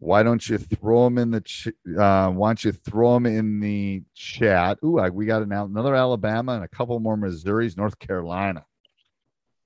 why 0.00 0.22
don't 0.22 0.48
you 0.48 0.56
throw 0.56 1.04
them 1.04 1.18
in 1.18 1.30
the 1.30 1.42
ch- 1.42 1.68
uh, 1.98 2.30
why 2.30 2.48
don't 2.48 2.64
you 2.64 2.72
throw 2.72 3.14
them 3.14 3.26
in 3.26 3.60
the 3.60 4.02
chat? 4.14 4.78
Ooh, 4.82 4.98
I, 4.98 5.10
we 5.10 5.26
got 5.26 5.42
an, 5.42 5.52
another 5.52 5.94
Alabama 5.94 6.54
and 6.54 6.64
a 6.64 6.68
couple 6.68 6.98
more 7.00 7.16
Missouris, 7.16 7.76
North 7.76 7.98
Carolina. 7.98 8.64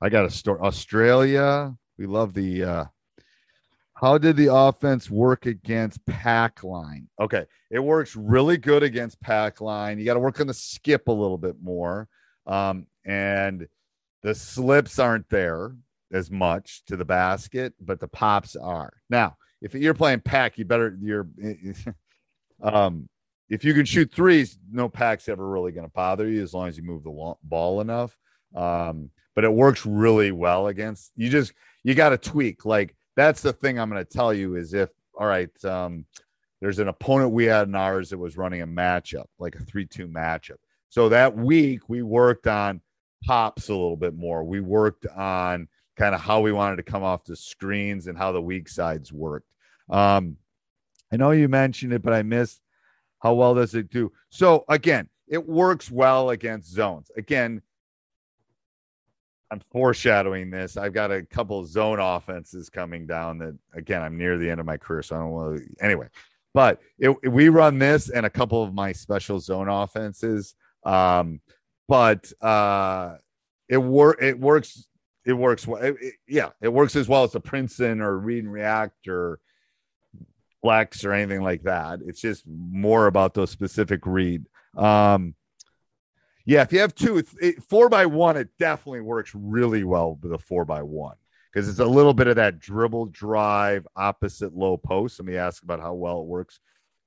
I 0.00 0.08
got 0.08 0.24
a 0.24 0.30
story. 0.30 0.60
Australia. 0.60 1.76
We 1.96 2.06
love 2.06 2.34
the. 2.34 2.64
Uh, 2.64 2.84
how 3.94 4.18
did 4.18 4.36
the 4.36 4.52
offense 4.52 5.08
work 5.08 5.46
against 5.46 6.04
pack 6.04 6.64
line? 6.64 7.08
Okay, 7.20 7.46
it 7.70 7.78
works 7.78 8.16
really 8.16 8.56
good 8.56 8.82
against 8.82 9.20
pack 9.20 9.60
line. 9.60 10.00
You 10.00 10.04
got 10.04 10.14
to 10.14 10.20
work 10.20 10.40
on 10.40 10.48
the 10.48 10.54
skip 10.54 11.06
a 11.06 11.12
little 11.12 11.38
bit 11.38 11.62
more, 11.62 12.08
um, 12.44 12.88
and 13.04 13.68
the 14.22 14.34
slips 14.34 14.98
aren't 14.98 15.30
there 15.30 15.76
as 16.12 16.28
much 16.28 16.84
to 16.86 16.96
the 16.96 17.04
basket, 17.04 17.72
but 17.80 18.00
the 18.00 18.08
pops 18.08 18.56
are 18.56 18.92
now 19.08 19.36
if 19.64 19.74
you're 19.74 19.94
playing 19.94 20.20
pack, 20.20 20.58
you 20.58 20.64
better 20.64 20.96
you're 21.00 21.26
um 22.62 23.08
if 23.48 23.64
you 23.64 23.74
can 23.74 23.84
shoot 23.84 24.12
threes, 24.12 24.58
no 24.70 24.88
pack's 24.88 25.28
ever 25.28 25.46
really 25.46 25.72
going 25.72 25.86
to 25.86 25.92
bother 25.92 26.28
you 26.28 26.42
as 26.42 26.54
long 26.54 26.68
as 26.68 26.76
you 26.76 26.82
move 26.82 27.02
the 27.02 27.34
ball 27.42 27.80
enough. 27.80 28.16
Um, 28.54 29.10
but 29.34 29.44
it 29.44 29.52
works 29.52 29.84
really 29.84 30.32
well 30.32 30.68
against 30.68 31.12
you. 31.16 31.28
Just 31.28 31.52
you 31.82 31.94
got 31.94 32.10
to 32.10 32.18
tweak. 32.18 32.64
Like 32.64 32.94
that's 33.16 33.42
the 33.42 33.52
thing 33.52 33.78
I'm 33.78 33.90
going 33.90 34.04
to 34.04 34.10
tell 34.10 34.32
you 34.32 34.56
is 34.56 34.74
if 34.74 34.90
all 35.18 35.26
right, 35.26 35.64
um, 35.64 36.04
there's 36.60 36.78
an 36.78 36.88
opponent 36.88 37.32
we 37.32 37.44
had 37.44 37.68
in 37.68 37.74
ours 37.74 38.10
that 38.10 38.18
was 38.18 38.36
running 38.36 38.62
a 38.62 38.66
matchup 38.66 39.26
like 39.38 39.54
a 39.54 39.60
three-two 39.60 40.08
matchup. 40.08 40.56
So 40.88 41.08
that 41.08 41.36
week 41.36 41.88
we 41.88 42.02
worked 42.02 42.46
on 42.46 42.80
pops 43.24 43.68
a 43.68 43.72
little 43.72 43.96
bit 43.96 44.14
more. 44.14 44.44
We 44.44 44.60
worked 44.60 45.06
on 45.06 45.68
kind 45.96 46.14
of 46.14 46.20
how 46.20 46.40
we 46.40 46.52
wanted 46.52 46.76
to 46.76 46.82
come 46.82 47.02
off 47.02 47.24
the 47.24 47.36
screens 47.36 48.06
and 48.06 48.18
how 48.18 48.32
the 48.32 48.42
weak 48.42 48.68
sides 48.68 49.12
worked. 49.12 49.46
Um, 49.90 50.36
I 51.12 51.16
know 51.16 51.30
you 51.30 51.48
mentioned 51.48 51.92
it, 51.92 52.02
but 52.02 52.12
I 52.12 52.22
missed 52.22 52.60
how 53.20 53.34
well 53.34 53.54
does 53.54 53.74
it 53.74 53.90
do. 53.90 54.12
So 54.30 54.64
again, 54.68 55.08
it 55.28 55.48
works 55.48 55.90
well 55.90 56.30
against 56.30 56.70
zones. 56.70 57.10
Again, 57.16 57.62
I'm 59.50 59.60
foreshadowing 59.60 60.50
this. 60.50 60.76
I've 60.76 60.92
got 60.92 61.12
a 61.12 61.22
couple 61.22 61.64
zone 61.64 62.00
offenses 62.00 62.68
coming 62.68 63.06
down 63.06 63.38
that 63.38 63.56
again, 63.74 64.02
I'm 64.02 64.18
near 64.18 64.36
the 64.36 64.50
end 64.50 64.60
of 64.60 64.66
my 64.66 64.76
career, 64.76 65.02
so 65.02 65.16
I 65.16 65.18
don't 65.20 65.30
want 65.30 65.62
anyway. 65.80 66.08
But 66.52 66.80
it, 66.98 67.30
we 67.30 67.48
run 67.48 67.78
this 67.78 68.10
and 68.10 68.26
a 68.26 68.30
couple 68.30 68.62
of 68.62 68.74
my 68.74 68.92
special 68.92 69.40
zone 69.40 69.68
offenses. 69.68 70.54
Um, 70.84 71.40
but 71.88 72.32
uh, 72.40 73.16
it 73.68 73.78
work 73.78 74.22
it 74.22 74.38
works 74.38 74.86
it 75.24 75.32
works 75.32 75.66
well. 75.66 75.82
It, 75.82 75.96
it, 76.00 76.14
yeah, 76.28 76.50
it 76.60 76.72
works 76.72 76.96
as 76.96 77.08
well 77.08 77.24
as 77.24 77.32
the 77.32 77.40
Princeton 77.40 78.00
or 78.00 78.18
Read 78.18 78.44
and 78.44 78.52
React 78.52 79.08
or 79.08 79.40
flex 80.64 81.04
or 81.04 81.12
anything 81.12 81.42
like 81.42 81.62
that. 81.64 81.98
It's 82.06 82.22
just 82.22 82.42
more 82.46 83.06
about 83.06 83.34
those 83.34 83.50
specific 83.50 84.00
read. 84.06 84.46
Um, 84.74 85.34
yeah, 86.46 86.62
if 86.62 86.72
you 86.72 86.80
have 86.80 86.94
two, 86.94 87.22
it, 87.38 87.62
four 87.62 87.90
by 87.90 88.06
one, 88.06 88.38
it 88.38 88.48
definitely 88.58 89.02
works 89.02 89.32
really 89.34 89.84
well 89.84 90.18
with 90.22 90.32
a 90.32 90.38
four 90.38 90.64
by 90.64 90.82
one 90.82 91.16
because 91.52 91.68
it's 91.68 91.80
a 91.80 91.84
little 91.84 92.14
bit 92.14 92.28
of 92.28 92.36
that 92.36 92.60
dribble 92.60 93.06
drive 93.06 93.86
opposite 93.94 94.56
low 94.56 94.78
post. 94.78 95.20
Let 95.20 95.26
me 95.26 95.36
ask 95.36 95.62
about 95.62 95.80
how 95.80 95.92
well 95.92 96.22
it 96.22 96.26
works. 96.26 96.60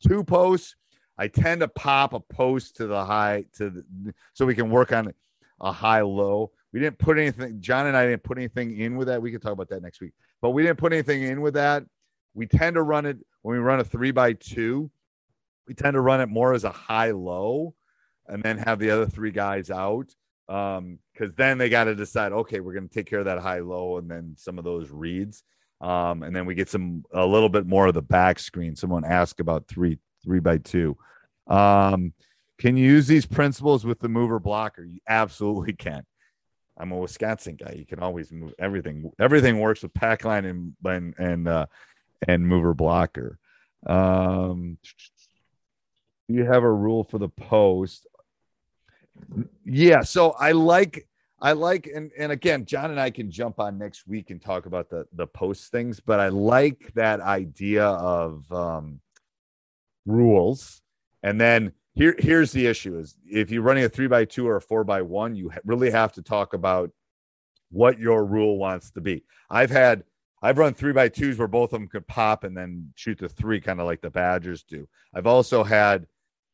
Two 0.07 0.23
posts, 0.23 0.75
I 1.17 1.27
tend 1.27 1.61
to 1.61 1.67
pop 1.67 2.13
a 2.13 2.19
post 2.19 2.75
to 2.75 2.85
the 2.85 3.03
high 3.03 3.45
to 3.55 3.71
the, 3.71 4.13
so 4.33 4.45
we 4.45 4.53
can 4.53 4.69
work 4.69 4.91
on 4.91 5.11
a 5.59 5.71
high 5.71 6.01
low. 6.01 6.51
We 6.73 6.79
didn't 6.79 6.99
put 6.99 7.17
anything. 7.17 7.59
John 7.59 7.87
and 7.87 7.97
I 7.97 8.05
didn't 8.05 8.21
put 8.21 8.37
anything 8.37 8.77
in 8.77 8.97
with 8.97 9.07
that. 9.07 9.19
We 9.19 9.31
can 9.31 9.39
talk 9.39 9.53
about 9.53 9.69
that 9.69 9.81
next 9.81 9.99
week, 9.99 10.13
but 10.43 10.51
we 10.51 10.61
didn't 10.61 10.77
put 10.77 10.93
anything 10.93 11.23
in 11.23 11.41
with 11.41 11.55
that. 11.55 11.85
We 12.35 12.45
tend 12.45 12.75
to 12.75 12.83
run 12.83 13.07
it 13.07 13.17
when 13.47 13.55
we 13.55 13.63
run 13.63 13.79
a 13.79 13.83
three 13.85 14.11
by 14.11 14.33
two. 14.33 14.91
We 15.69 15.73
tend 15.73 15.93
to 15.93 16.01
run 16.01 16.19
it 16.19 16.27
more 16.27 16.53
as 16.53 16.65
a 16.65 16.69
high 16.69 17.11
low, 17.11 17.75
and 18.27 18.43
then 18.43 18.57
have 18.57 18.77
the 18.77 18.91
other 18.91 19.05
three 19.05 19.31
guys 19.31 19.71
out. 19.71 20.13
Um, 20.49 20.99
because 21.13 21.33
then 21.33 21.57
they 21.57 21.69
got 21.69 21.85
to 21.85 21.95
decide, 21.95 22.33
okay, 22.33 22.59
we're 22.59 22.73
going 22.73 22.89
to 22.89 22.93
take 22.93 23.05
care 23.05 23.19
of 23.19 23.25
that 23.25 23.39
high 23.39 23.59
low, 23.59 23.99
and 23.99 24.11
then 24.11 24.35
some 24.37 24.57
of 24.57 24.65
those 24.65 24.89
reads. 24.89 25.43
Um, 25.79 26.23
and 26.23 26.35
then 26.35 26.45
we 26.45 26.55
get 26.55 26.67
some 26.67 27.05
a 27.13 27.25
little 27.25 27.47
bit 27.47 27.65
more 27.65 27.87
of 27.87 27.93
the 27.93 28.01
back 28.01 28.37
screen. 28.39 28.75
Someone 28.75 29.05
asked 29.05 29.39
about 29.39 29.69
three 29.69 29.97
three 30.25 30.41
by 30.41 30.57
two. 30.57 30.97
Um, 31.47 32.11
can 32.59 32.75
you 32.75 32.85
use 32.85 33.07
these 33.07 33.25
principles 33.25 33.85
with 33.85 33.99
the 33.99 34.09
mover 34.09 34.39
blocker? 34.39 34.83
You 34.83 34.99
absolutely 35.07 35.71
can. 35.71 36.03
I'm 36.77 36.91
a 36.91 36.97
Wisconsin 36.97 37.55
guy. 37.55 37.75
You 37.77 37.85
can 37.85 37.99
always 37.99 38.29
move 38.29 38.53
everything. 38.59 39.09
Everything 39.17 39.61
works 39.61 39.83
with 39.83 39.93
pack 39.93 40.25
line 40.25 40.43
and 40.43 40.73
and 40.83 41.13
and 41.17 41.47
uh, 41.47 41.67
and 42.25 42.47
mover 42.47 42.73
blocker. 42.73 43.39
Um, 43.85 44.77
you 46.27 46.43
have 46.45 46.63
a 46.63 46.71
rule 46.71 47.03
for 47.03 47.17
the 47.17 47.29
post. 47.29 48.07
Yeah, 49.65 50.01
so 50.01 50.31
I 50.31 50.51
like 50.51 51.07
I 51.39 51.53
like 51.53 51.87
and 51.93 52.11
and 52.17 52.31
again, 52.31 52.65
John 52.65 52.91
and 52.91 52.99
I 52.99 53.09
can 53.09 53.29
jump 53.29 53.59
on 53.59 53.77
next 53.77 54.07
week 54.07 54.29
and 54.29 54.41
talk 54.41 54.65
about 54.65 54.89
the 54.89 55.05
the 55.13 55.27
post 55.27 55.71
things, 55.71 55.99
but 55.99 56.19
I 56.19 56.29
like 56.29 56.91
that 56.95 57.21
idea 57.21 57.85
of 57.85 58.51
um 58.51 58.99
rules. 60.05 60.81
And 61.23 61.39
then 61.39 61.73
here 61.93 62.15
here's 62.17 62.51
the 62.51 62.65
issue 62.65 62.97
is 62.97 63.15
if 63.25 63.51
you're 63.51 63.61
running 63.61 63.83
a 63.83 63.89
3 63.89 64.07
by 64.07 64.25
2 64.25 64.47
or 64.47 64.57
a 64.57 64.61
4 64.61 64.83
by 64.83 65.01
1, 65.01 65.35
you 65.35 65.51
really 65.65 65.91
have 65.91 66.13
to 66.13 66.21
talk 66.21 66.53
about 66.53 66.91
what 67.69 67.99
your 67.99 68.25
rule 68.25 68.57
wants 68.57 68.91
to 68.91 69.01
be. 69.01 69.23
I've 69.49 69.71
had 69.71 70.03
I've 70.47 70.57
run 70.57 70.73
three 70.73 70.93
by 70.93 71.09
twos 71.09 71.37
where 71.37 71.49
both 71.49 71.73
of 71.73 71.79
them 71.81 71.89
could 71.89 72.07
pop 72.07 72.45
and 72.45 72.55
then 72.55 72.93
shoot 72.95 73.19
the 73.19 73.27
three, 73.27 73.59
kind 73.59 73.81
of 73.81 73.85
like 73.85 73.99
the 73.99 74.09
Badgers 74.09 74.63
do. 74.63 74.87
I've 75.13 75.27
also 75.27 75.61
had 75.61 76.07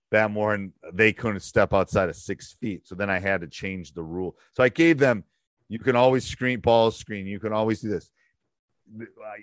them 0.10 0.36
and 0.36 0.71
they 0.91 1.13
couldn't 1.13 1.41
step 1.41 1.75
outside 1.75 2.10
of 2.10 2.15
six 2.15 2.53
feet. 2.60 2.88
So 2.88 2.95
then 2.95 3.12
I 3.12 3.19
had 3.19 3.41
to 3.41 3.47
change 3.47 3.93
the 3.93 4.01
rule. 4.01 4.36
So 4.53 4.63
I 4.63 4.69
gave 4.69 4.97
them, 4.97 5.25
you 5.69 5.77
can 5.77 5.95
always 5.95 6.25
screen 6.25 6.60
ball 6.60 6.89
screen. 6.89 7.27
You 7.27 7.39
can 7.39 7.53
always 7.53 7.82
do 7.82 7.89
this. 7.89 8.10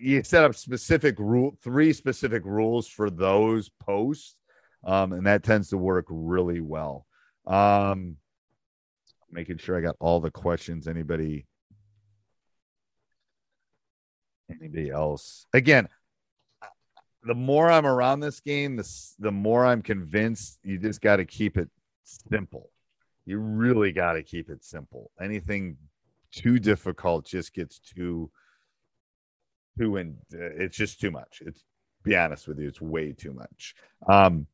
You 0.01 0.25
set 0.25 0.43
up 0.43 0.57
specific 0.57 1.21
rule, 1.21 1.57
three 1.63 1.93
specific 1.93 2.45
rules 2.45 2.89
for 2.89 3.09
those 3.09 3.69
posts. 3.69 4.35
Um, 4.83 5.13
and 5.13 5.27
that 5.29 5.45
tends 5.45 5.69
to 5.69 5.79
work 5.79 6.07
really 6.09 6.61
well. 6.61 7.07
Um, 7.47 8.17
making 9.31 9.59
sure 9.59 9.79
I 9.79 9.81
got 9.81 9.95
all 10.01 10.19
the 10.19 10.33
questions 10.33 10.89
anybody 10.89 11.47
anybody 14.51 14.91
else. 14.91 15.47
Again, 15.53 15.89
the 17.23 17.35
more 17.35 17.71
I'm 17.71 17.87
around 17.87 18.21
this 18.21 18.41
game, 18.41 18.77
the, 18.77 18.89
the 19.19 19.31
more 19.31 19.67
I'm 19.67 19.83
convinced 19.83 20.59
you 20.63 20.79
just 20.79 21.01
got 21.01 21.17
to 21.17 21.25
keep 21.25 21.57
it 21.57 21.69
simple. 22.05 22.71
You 23.27 23.39
really 23.39 23.93
got 23.93 24.15
to 24.15 24.23
keep 24.23 24.49
it 24.49 24.65
simple. 24.65 25.11
Anything 25.21 25.77
too 26.33 26.59
difficult 26.59 27.27
just 27.27 27.55
gets 27.55 27.79
too, 27.79 28.31
too, 29.79 29.97
and 29.97 30.17
it's 30.31 30.77
just 30.77 31.01
too 31.01 31.11
much. 31.11 31.43
It's, 31.45 31.65
be 32.03 32.17
honest 32.17 32.49
with 32.49 32.59
you, 32.59 32.69
it's 32.69 32.81
way 32.81 33.13
too 33.13 33.35
much. 33.35 33.75
Um, 34.09 34.47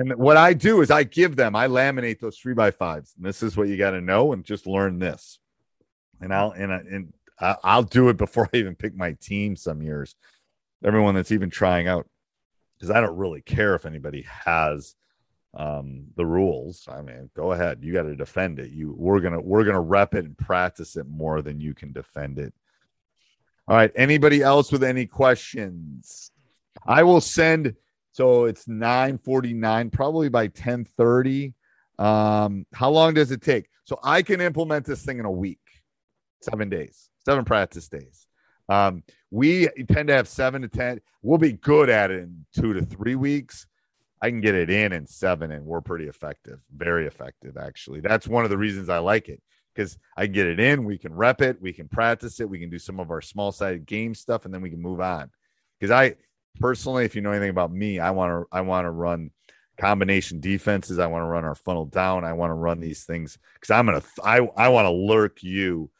and 0.00 0.16
what 0.16 0.36
I 0.36 0.54
do 0.54 0.80
is 0.80 0.90
I 0.90 1.04
give 1.04 1.36
them, 1.36 1.54
I 1.54 1.68
laminate 1.68 2.18
those 2.18 2.36
three 2.36 2.54
by 2.54 2.72
fives. 2.72 3.14
And 3.16 3.24
this 3.24 3.44
is 3.44 3.56
what 3.56 3.68
you 3.68 3.76
got 3.76 3.92
to 3.92 4.00
know 4.00 4.32
and 4.32 4.44
just 4.44 4.66
learn 4.66 4.98
this. 4.98 5.38
And 6.20 6.34
I'll, 6.34 6.50
and, 6.50 6.72
and 6.72 7.12
I'll 7.40 7.82
do 7.82 8.08
it 8.08 8.16
before 8.16 8.48
I 8.54 8.58
even 8.58 8.76
pick 8.76 8.96
my 8.96 9.12
team 9.20 9.56
some 9.56 9.82
years. 9.82 10.14
Everyone 10.84 11.14
that's 11.14 11.32
even 11.32 11.50
trying 11.50 11.88
out, 11.88 12.06
because 12.74 12.90
I 12.90 13.00
don't 13.00 13.16
really 13.16 13.40
care 13.40 13.74
if 13.74 13.86
anybody 13.86 14.26
has 14.44 14.94
um, 15.54 16.06
the 16.16 16.26
rules. 16.26 16.86
I 16.88 17.00
mean, 17.00 17.30
go 17.34 17.52
ahead. 17.52 17.78
You 17.82 17.92
got 17.92 18.02
to 18.02 18.16
defend 18.16 18.58
it. 18.58 18.70
You 18.70 18.94
we're 18.96 19.20
gonna 19.20 19.40
we're 19.40 19.64
gonna 19.64 19.80
rep 19.80 20.14
it 20.14 20.24
and 20.24 20.36
practice 20.36 20.96
it 20.96 21.06
more 21.08 21.42
than 21.42 21.60
you 21.60 21.74
can 21.74 21.92
defend 21.92 22.38
it. 22.38 22.52
All 23.66 23.76
right. 23.76 23.92
Anybody 23.96 24.42
else 24.42 24.70
with 24.70 24.84
any 24.84 25.06
questions? 25.06 26.30
I 26.86 27.02
will 27.02 27.20
send. 27.20 27.74
So 28.12 28.44
it's 28.44 28.68
nine 28.68 29.18
forty 29.18 29.54
nine, 29.54 29.90
probably 29.90 30.28
by 30.28 30.48
ten 30.48 30.84
thirty. 30.84 31.54
Um, 31.98 32.66
how 32.74 32.90
long 32.90 33.14
does 33.14 33.30
it 33.30 33.40
take? 33.40 33.68
So 33.84 33.98
I 34.02 34.22
can 34.22 34.40
implement 34.40 34.84
this 34.84 35.04
thing 35.04 35.18
in 35.18 35.24
a 35.24 35.30
week, 35.30 35.60
seven 36.42 36.68
days 36.68 37.10
seven 37.24 37.44
practice 37.44 37.88
days. 37.88 38.26
Um, 38.68 39.02
we 39.30 39.68
tend 39.90 40.08
to 40.08 40.14
have 40.14 40.28
seven 40.28 40.62
to 40.62 40.68
10. 40.68 41.00
We'll 41.22 41.38
be 41.38 41.52
good 41.52 41.90
at 41.90 42.10
it 42.10 42.20
in 42.20 42.46
two 42.54 42.72
to 42.74 42.82
three 42.82 43.14
weeks. 43.14 43.66
I 44.22 44.30
can 44.30 44.40
get 44.40 44.54
it 44.54 44.70
in 44.70 44.92
in 44.92 45.06
seven, 45.06 45.50
and 45.50 45.66
we're 45.66 45.82
pretty 45.82 46.06
effective, 46.06 46.60
very 46.74 47.06
effective 47.06 47.56
actually. 47.58 48.00
That's 48.00 48.26
one 48.26 48.44
of 48.44 48.50
the 48.50 48.56
reasons 48.56 48.88
I 48.88 48.98
like 48.98 49.28
it 49.28 49.42
because 49.74 49.98
I 50.16 50.24
can 50.26 50.32
get 50.32 50.46
it 50.46 50.60
in, 50.60 50.84
we 50.84 50.98
can 50.98 51.12
rep 51.12 51.42
it, 51.42 51.60
we 51.60 51.72
can 51.72 51.88
practice 51.88 52.40
it, 52.40 52.48
we 52.48 52.58
can 52.58 52.70
do 52.70 52.78
some 52.78 53.00
of 53.00 53.10
our 53.10 53.20
small 53.20 53.52
sided 53.52 53.84
game 53.84 54.14
stuff, 54.14 54.44
and 54.44 54.54
then 54.54 54.62
we 54.62 54.70
can 54.70 54.80
move 54.80 55.00
on. 55.00 55.30
Because 55.78 55.90
I 55.90 56.14
personally, 56.60 57.04
if 57.04 57.14
you 57.14 57.22
know 57.22 57.32
anything 57.32 57.50
about 57.50 57.72
me, 57.72 57.98
I 57.98 58.12
want 58.12 58.30
to 58.30 58.56
I 58.56 58.60
want 58.62 58.86
to 58.86 58.90
run 58.90 59.30
combination 59.78 60.40
defenses. 60.40 60.98
I 60.98 61.06
want 61.06 61.22
to 61.22 61.26
run 61.26 61.44
our 61.44 61.56
funnel 61.56 61.86
down. 61.86 62.24
I 62.24 62.32
want 62.32 62.50
to 62.50 62.54
run 62.54 62.80
these 62.80 63.04
things 63.04 63.38
because 63.54 63.70
I'm 63.70 63.86
gonna 63.86 64.02
I 64.22 64.38
I 64.56 64.68
want 64.68 64.86
to 64.86 64.90
lurk 64.90 65.42
you 65.42 65.90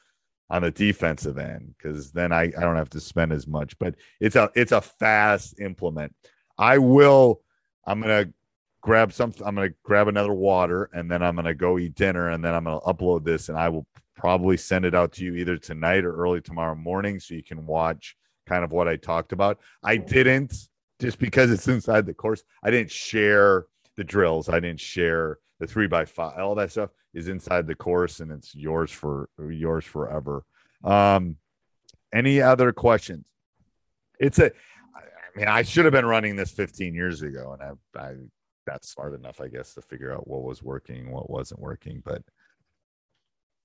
on 0.50 0.62
the 0.62 0.70
defensive 0.70 1.38
end 1.38 1.74
because 1.76 2.12
then 2.12 2.32
I, 2.32 2.42
I 2.42 2.60
don't 2.60 2.76
have 2.76 2.90
to 2.90 3.00
spend 3.00 3.32
as 3.32 3.46
much. 3.46 3.78
But 3.78 3.96
it's 4.20 4.36
a 4.36 4.50
it's 4.54 4.72
a 4.72 4.80
fast 4.80 5.60
implement. 5.60 6.14
I 6.58 6.78
will. 6.78 7.40
I'm 7.86 8.00
gonna 8.00 8.32
grab 8.80 9.12
something. 9.12 9.46
I'm 9.46 9.54
gonna 9.54 9.70
grab 9.82 10.08
another 10.08 10.32
water 10.32 10.90
and 10.92 11.10
then 11.10 11.22
I'm 11.22 11.36
gonna 11.36 11.54
go 11.54 11.78
eat 11.78 11.94
dinner 11.94 12.30
and 12.30 12.44
then 12.44 12.54
I'm 12.54 12.64
gonna 12.64 12.80
upload 12.80 13.24
this 13.24 13.48
and 13.48 13.58
I 13.58 13.68
will 13.68 13.86
probably 14.16 14.56
send 14.56 14.84
it 14.84 14.94
out 14.94 15.12
to 15.12 15.24
you 15.24 15.34
either 15.34 15.56
tonight 15.56 16.04
or 16.04 16.14
early 16.14 16.40
tomorrow 16.40 16.74
morning 16.74 17.18
so 17.18 17.34
you 17.34 17.42
can 17.42 17.66
watch 17.66 18.16
kind 18.46 18.64
of 18.64 18.72
what 18.72 18.88
I 18.88 18.96
talked 18.96 19.32
about. 19.32 19.58
I 19.82 19.96
didn't 19.96 20.54
just 21.00 21.18
because 21.18 21.50
it's 21.50 21.68
inside 21.68 22.06
the 22.06 22.14
course. 22.14 22.44
I 22.62 22.70
didn't 22.70 22.90
share 22.90 23.66
the 23.96 24.04
drills. 24.04 24.48
I 24.48 24.60
didn't 24.60 24.80
share 24.80 25.38
the 25.60 25.66
three 25.66 25.86
by 25.86 26.04
five. 26.04 26.38
All 26.38 26.54
that 26.56 26.70
stuff 26.70 26.90
is 27.12 27.28
inside 27.28 27.66
the 27.66 27.74
course 27.74 28.20
and 28.20 28.32
it's 28.32 28.54
yours 28.54 28.90
for 28.90 29.28
yours 29.38 29.84
forever. 29.84 30.44
Um, 30.82 31.36
any 32.12 32.40
other 32.40 32.72
questions? 32.72 33.26
It's 34.18 34.38
a. 34.38 34.46
I 34.96 35.38
mean, 35.38 35.48
I 35.48 35.62
should 35.62 35.84
have 35.84 35.92
been 35.92 36.06
running 36.06 36.36
this 36.36 36.52
15 36.52 36.94
years 36.94 37.22
ago, 37.22 37.56
and 37.58 37.76
I, 37.96 38.00
I 38.00 38.14
that's 38.66 38.88
smart 38.88 39.14
enough, 39.14 39.40
I 39.40 39.48
guess, 39.48 39.74
to 39.74 39.82
figure 39.82 40.12
out 40.12 40.28
what 40.28 40.42
was 40.42 40.62
working, 40.62 41.10
what 41.10 41.28
wasn't 41.28 41.60
working. 41.60 42.02
But 42.04 42.22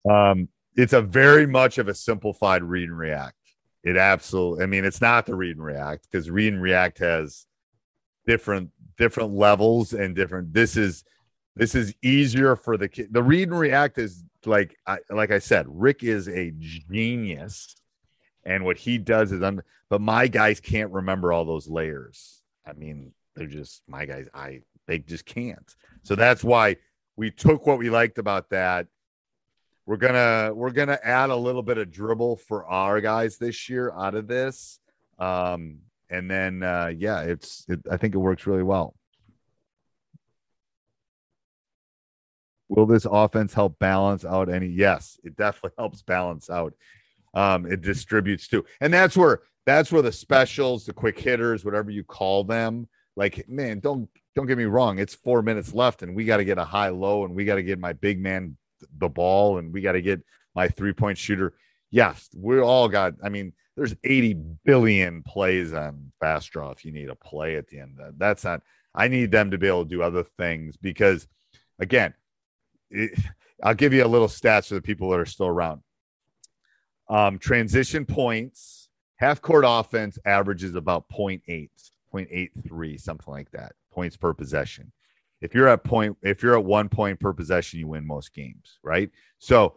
um, 0.10 0.50
it's 0.76 0.94
a 0.94 1.02
very 1.02 1.46
much 1.46 1.78
of 1.78 1.88
a 1.88 1.94
simplified 1.94 2.64
read 2.64 2.90
and 2.90 2.98
react. 2.98 3.36
It 3.84 3.98
absolutely. 3.98 4.64
I 4.64 4.68
mean, 4.68 4.84
it's 4.84 5.02
not 5.02 5.26
the 5.26 5.36
read 5.36 5.56
and 5.56 5.66
react 5.66 6.08
because 6.10 6.30
read 6.30 6.54
and 6.54 6.62
react 6.62 7.00
has 7.00 7.46
different 8.26 8.72
different 8.98 9.34
levels 9.34 9.94
and 9.94 10.16
different. 10.16 10.54
This 10.54 10.76
is 10.76 11.04
this 11.60 11.76
is 11.76 11.94
easier 12.02 12.56
for 12.56 12.78
the 12.78 12.88
kid. 12.88 13.10
The 13.12 13.22
read 13.22 13.50
and 13.50 13.60
react 13.60 13.98
is 13.98 14.24
like 14.46 14.78
I, 14.88 15.00
like 15.10 15.30
I 15.30 15.40
said, 15.40 15.66
Rick 15.68 16.04
is 16.04 16.30
a 16.30 16.52
genius, 16.52 17.76
and 18.46 18.64
what 18.64 18.78
he 18.78 18.98
does 18.98 19.34
is 19.34 19.44
un. 19.44 19.62
But 19.90 20.00
my 20.00 20.28
guys 20.28 20.62
can't 20.62 20.92
remember 20.92 21.34
all 21.34 21.44
those 21.44 21.68
layers. 21.68 22.42
I 22.66 22.74
mean, 22.74 23.12
they're 23.36 23.48
just 23.48 23.84
my 23.88 24.06
guys. 24.06 24.28
I 24.34 24.62
they 24.88 25.00
just 25.00 25.26
can't. 25.26 25.76
So 26.04 26.16
that's 26.16 26.44
why 26.46 26.78
we 27.18 27.30
took 27.30 27.68
what 27.68 27.78
we 27.78 27.90
liked 27.90 28.18
about 28.20 28.50
that. 28.52 28.88
We're 29.86 29.98
gonna 29.98 30.54
we're 30.54 30.72
gonna 30.72 31.00
add 31.04 31.30
a 31.30 31.36
little 31.36 31.64
bit 31.64 31.78
of 31.78 31.92
dribble 31.92 32.38
for 32.38 32.66
our 32.68 33.02
guys 33.02 33.38
this 33.38 33.68
year 33.68 33.92
out 33.92 34.16
of 34.16 34.28
this. 34.28 34.80
Um, 35.18 35.80
and 36.10 36.32
then 36.32 36.64
uh, 36.64 36.94
yeah, 36.96 37.22
it's 37.22 37.66
it, 37.68 37.82
I 37.92 37.98
think 37.98 38.16
it 38.16 38.20
works 38.20 38.48
really 38.48 38.64
well. 38.64 38.96
Will 42.70 42.86
this 42.86 43.06
offense 43.10 43.54
help 43.54 43.78
balance 43.80 44.24
out 44.24 44.50
any? 44.50 44.68
Yes, 44.68 45.20
it 45.24 45.36
definitely 45.36 45.72
helps 45.78 46.02
balance 46.02 46.50
out. 46.50 46.74
Um, 47.34 47.66
it 47.66 47.82
distributes 47.82 48.48
too, 48.48 48.66
and 48.82 48.94
that's 48.94 49.18
where 49.18 49.42
that's 49.66 49.92
where 49.92 50.02
the 50.02 50.12
specials, 50.12 50.86
the 50.86 50.94
quick 50.94 51.20
hitters, 51.20 51.64
whatever 51.66 51.92
you 51.92 52.04
call 52.04 52.44
them, 52.44 52.88
like 53.16 53.48
man, 53.48 53.80
don't 53.80 54.10
don't 54.36 54.48
get 54.48 54.58
me 54.58 54.66
wrong. 54.66 55.00
It's 55.00 55.14
four 55.14 55.42
minutes 55.42 55.74
left, 55.74 56.02
and 56.02 56.16
we 56.16 56.26
got 56.26 56.38
to 56.38 56.46
get 56.46 56.58
a 56.58 56.66
high 56.66 56.90
low, 56.90 57.26
and 57.26 57.36
we 57.36 57.46
got 57.46 57.56
to 57.56 57.64
get 57.64 57.80
my 57.80 57.94
big 57.94 58.20
man 58.20 58.58
the 58.98 59.10
ball, 59.10 59.58
and 59.58 59.74
we 59.74 59.82
got 59.82 59.94
to 59.94 60.02
get 60.02 60.22
my 60.56 60.68
three 60.68 60.94
point 60.94 61.18
shooter. 61.18 61.54
Yes, 61.92 62.30
we 62.36 62.60
all 62.60 62.88
got. 62.88 63.16
I 63.24 63.30
mean, 63.30 63.54
there's 63.76 63.96
80 64.04 64.36
billion 64.66 65.24
plays 65.24 65.74
on 65.74 66.12
fast 66.20 66.52
draw 66.52 66.72
if 66.72 66.84
you 66.84 66.92
need 66.92 67.10
a 67.10 67.16
play 67.16 67.56
at 67.56 67.68
the 67.68 67.80
end. 67.80 68.00
That's 68.18 68.44
not. 68.44 68.62
I 68.94 69.08
need 69.08 69.32
them 69.32 69.52
to 69.52 69.58
be 69.58 69.68
able 69.68 69.84
to 69.84 69.90
do 69.90 70.02
other 70.02 70.24
things 70.24 70.76
because, 70.78 71.28
again, 71.80 72.14
it, 72.92 73.20
I'll 73.64 73.76
give 73.76 73.94
you 73.94 74.04
a 74.04 74.08
little 74.08 74.28
stats 74.28 74.68
for 74.68 74.76
the 74.76 74.82
people 74.82 75.10
that 75.10 75.20
are 75.20 75.26
still 75.26 75.48
around. 75.48 75.82
Um, 77.10 77.40
transition 77.40 78.06
points, 78.06 78.90
half 79.18 79.42
court 79.42 79.66
offense 79.68 80.18
averages 80.26 80.76
about 80.76 81.06
0. 81.16 81.40
0.8, 81.40 81.70
0.83, 82.14 83.00
something 83.00 83.34
like 83.34 83.52
that, 83.52 83.74
points 83.92 84.16
per 84.16 84.34
possession. 84.34 84.92
If 85.42 85.56
you're 85.56 85.68
at 85.68 85.84
point, 85.84 86.18
if 86.22 86.44
you're 86.44 86.58
at 86.58 86.66
one 86.66 86.90
point 86.90 87.20
per 87.20 87.34
possession, 87.34 87.80
you 87.80 87.88
win 87.88 88.06
most 88.06 88.34
games, 88.34 88.80
right? 88.84 89.10
So 89.38 89.76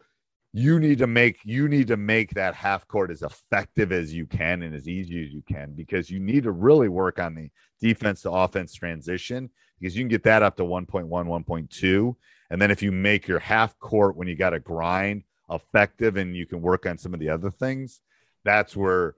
you 0.52 0.78
need 0.78 0.98
to 0.98 1.06
make 1.06 1.38
you 1.44 1.68
need 1.68 1.88
to 1.88 1.96
make 1.96 2.34
that 2.34 2.54
half 2.54 2.86
court 2.86 3.10
as 3.10 3.22
effective 3.22 3.90
as 3.90 4.12
you 4.12 4.26
can 4.26 4.62
and 4.62 4.74
as 4.74 4.86
easy 4.86 5.24
as 5.24 5.32
you 5.32 5.42
can 5.48 5.72
because 5.72 6.10
you 6.10 6.20
need 6.20 6.44
to 6.44 6.50
really 6.50 6.88
work 6.88 7.18
on 7.18 7.34
the 7.34 7.50
defense 7.80 8.22
to 8.22 8.30
offense 8.30 8.74
transition 8.74 9.48
because 9.80 9.96
you 9.96 10.02
can 10.02 10.08
get 10.08 10.22
that 10.22 10.42
up 10.42 10.56
to 10.56 10.62
1.1 10.62 11.08
1.2 11.08 12.16
and 12.52 12.60
then 12.60 12.70
if 12.70 12.82
you 12.82 12.92
make 12.92 13.26
your 13.26 13.38
half 13.38 13.78
court 13.78 14.14
when 14.14 14.28
you 14.28 14.36
got 14.36 14.50
to 14.50 14.60
grind 14.60 15.24
effective 15.50 16.18
and 16.18 16.36
you 16.36 16.46
can 16.46 16.60
work 16.60 16.84
on 16.84 16.98
some 16.98 17.14
of 17.14 17.20
the 17.20 17.30
other 17.30 17.50
things, 17.50 18.02
that's 18.44 18.76
where 18.76 19.14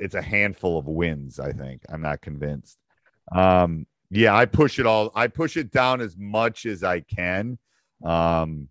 it's 0.00 0.16
a 0.16 0.22
handful 0.22 0.76
of 0.76 0.86
wins, 0.86 1.38
I 1.38 1.52
think. 1.52 1.82
I'm 1.88 2.02
not 2.02 2.20
convinced. 2.20 2.78
Um, 3.32 3.86
yeah, 4.10 4.34
I 4.34 4.46
push 4.46 4.80
it 4.80 4.86
all. 4.86 5.12
I 5.14 5.28
push 5.28 5.56
it 5.56 5.70
down 5.70 6.00
as 6.00 6.16
much 6.16 6.66
as 6.66 6.82
I 6.82 7.00
can. 7.00 7.56
Um, 8.04 8.68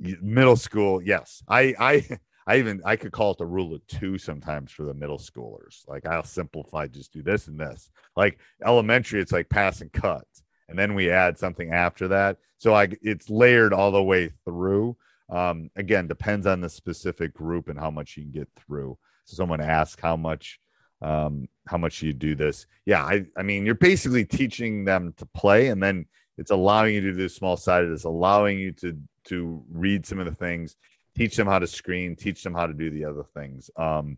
middle 0.00 0.56
school, 0.56 1.02
yes. 1.02 1.42
I 1.48 1.74
I 1.78 2.18
I 2.46 2.58
even 2.58 2.80
I 2.84 2.96
could 2.96 3.12
call 3.12 3.32
it 3.32 3.38
the 3.38 3.46
rule 3.46 3.74
of 3.74 3.86
two 3.86 4.18
sometimes 4.18 4.72
for 4.72 4.84
the 4.84 4.94
middle 4.94 5.18
schoolers. 5.18 5.86
Like 5.86 6.06
I'll 6.06 6.24
simplify, 6.24 6.86
just 6.86 7.12
do 7.12 7.22
this 7.22 7.46
and 7.48 7.60
this. 7.60 7.90
Like 8.16 8.38
elementary, 8.64 9.20
it's 9.20 9.32
like 9.32 9.48
pass 9.48 9.80
and 9.80 9.92
cut 9.92 10.26
and 10.70 10.78
then 10.78 10.94
we 10.94 11.10
add 11.10 11.36
something 11.36 11.72
after 11.72 12.08
that. 12.08 12.38
So 12.58 12.74
I 12.74 12.88
it's 13.02 13.28
layered 13.28 13.74
all 13.74 13.90
the 13.90 14.02
way 14.02 14.30
through. 14.44 14.96
Um, 15.28 15.70
again, 15.76 16.06
depends 16.06 16.46
on 16.46 16.60
the 16.60 16.70
specific 16.70 17.34
group 17.34 17.68
and 17.68 17.78
how 17.78 17.90
much 17.90 18.16
you 18.16 18.22
can 18.22 18.32
get 18.32 18.48
through. 18.56 18.96
So 19.24 19.36
someone 19.36 19.60
asks 19.60 20.00
how 20.00 20.16
much 20.16 20.58
um, 21.02 21.48
how 21.66 21.76
much 21.76 22.02
you 22.02 22.12
do 22.12 22.34
this. 22.34 22.66
Yeah, 22.86 23.04
I 23.04 23.26
I 23.36 23.42
mean 23.42 23.66
you're 23.66 23.74
basically 23.74 24.24
teaching 24.24 24.84
them 24.84 25.12
to 25.18 25.26
play, 25.26 25.68
and 25.68 25.82
then 25.82 26.06
it's 26.40 26.50
allowing 26.50 26.94
you 26.94 27.02
to 27.02 27.12
do 27.12 27.28
small 27.28 27.58
sided. 27.58 27.92
It's 27.92 28.04
allowing 28.04 28.58
you 28.58 28.72
to 28.72 28.98
to 29.24 29.62
read 29.70 30.06
some 30.06 30.18
of 30.18 30.24
the 30.24 30.34
things, 30.34 30.74
teach 31.14 31.36
them 31.36 31.46
how 31.46 31.58
to 31.58 31.66
screen, 31.66 32.16
teach 32.16 32.42
them 32.42 32.54
how 32.54 32.66
to 32.66 32.72
do 32.72 32.90
the 32.90 33.04
other 33.04 33.24
things. 33.34 33.70
Um, 33.76 34.16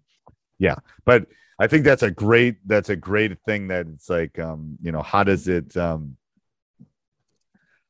yeah, 0.59 0.77
but 1.05 1.27
I 1.59 1.67
think 1.67 1.85
that's 1.85 2.05
a 2.05 2.13
great 2.13 2.57
that's 2.67 2.91
a 2.91 2.97
great 2.97 3.37
thing 3.41 3.69
that 3.69 3.89
it's 3.89 4.09
like 4.09 4.39
um, 4.39 4.79
you 4.81 4.93
know 4.93 5.03
how 5.03 5.25
does 5.25 5.49
it 5.49 5.77
um, 5.77 6.17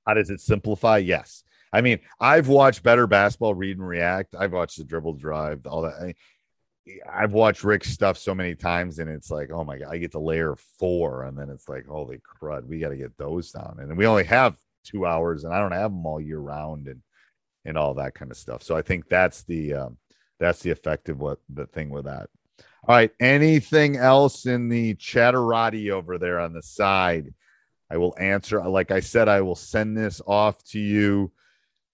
how 0.07 0.15
does 0.15 0.31
it 0.31 0.41
simplify? 0.41 0.97
Yes. 0.97 1.45
I 1.75 1.81
mean, 1.81 2.01
I've 2.21 2.49
watched 2.49 2.83
better 2.83 3.07
basketball 3.07 3.55
read 3.55 3.79
and 3.79 3.87
react. 3.87 4.35
I've 4.39 4.53
watched 4.53 4.77
the 4.79 4.85
dribble 4.85 5.15
drive, 5.15 5.67
all 5.67 5.83
that. 5.83 6.15
I've 7.11 7.33
watched 7.33 7.65
Rick's 7.65 7.91
stuff 7.91 8.19
so 8.19 8.35
many 8.35 8.55
times, 8.55 8.99
and 8.99 9.09
it's 9.09 9.31
like, 9.31 9.51
oh 9.53 9.65
my 9.65 9.79
god, 9.79 9.89
I 9.93 9.99
get 9.99 10.13
to 10.13 10.19
layer 10.19 10.57
four, 10.79 11.25
and 11.25 11.39
then 11.39 11.49
it's 11.49 11.69
like, 11.69 11.87
holy 11.87 12.19
crud, 12.19 12.67
we 12.67 12.81
got 12.81 12.89
to 12.89 12.97
get 12.97 13.17
those 13.17 13.53
down, 13.53 13.77
and 13.81 13.97
we 13.97 14.07
only 14.07 14.25
have 14.25 14.57
two 14.85 15.07
hours, 15.07 15.45
and 15.45 15.55
I 15.55 15.61
don't 15.61 15.73
have 15.73 15.93
them 15.93 16.05
all 16.05 16.21
year 16.21 16.39
round, 16.39 16.89
and 16.89 17.03
and 17.65 17.79
all 17.79 17.95
that 17.95 18.15
kind 18.15 18.31
of 18.31 18.37
stuff. 18.37 18.63
So 18.63 18.77
I 18.77 18.83
think 18.83 19.09
that's 19.09 19.45
the 19.45 19.75
um, 19.75 19.99
that's 20.41 20.61
the 20.61 20.71
effective 20.71 21.19
what 21.19 21.39
the 21.49 21.67
thing 21.67 21.91
with 21.91 22.05
that. 22.07 22.29
All 22.89 22.97
right, 22.97 23.13
anything 23.21 23.97
else 23.97 24.47
in 24.47 24.69
the 24.69 24.95
chatterati 24.97 25.91
over 25.91 26.19
there 26.19 26.41
on 26.41 26.53
the 26.53 26.63
side? 26.63 27.33
I 27.91 27.99
will 27.99 28.17
answer. 28.19 28.61
Like 28.69 28.91
I 28.91 29.01
said, 29.01 29.29
I 29.29 29.43
will 29.43 29.55
send 29.55 29.97
this 29.97 30.21
off 30.27 30.63
to 30.65 30.81
you. 30.81 31.31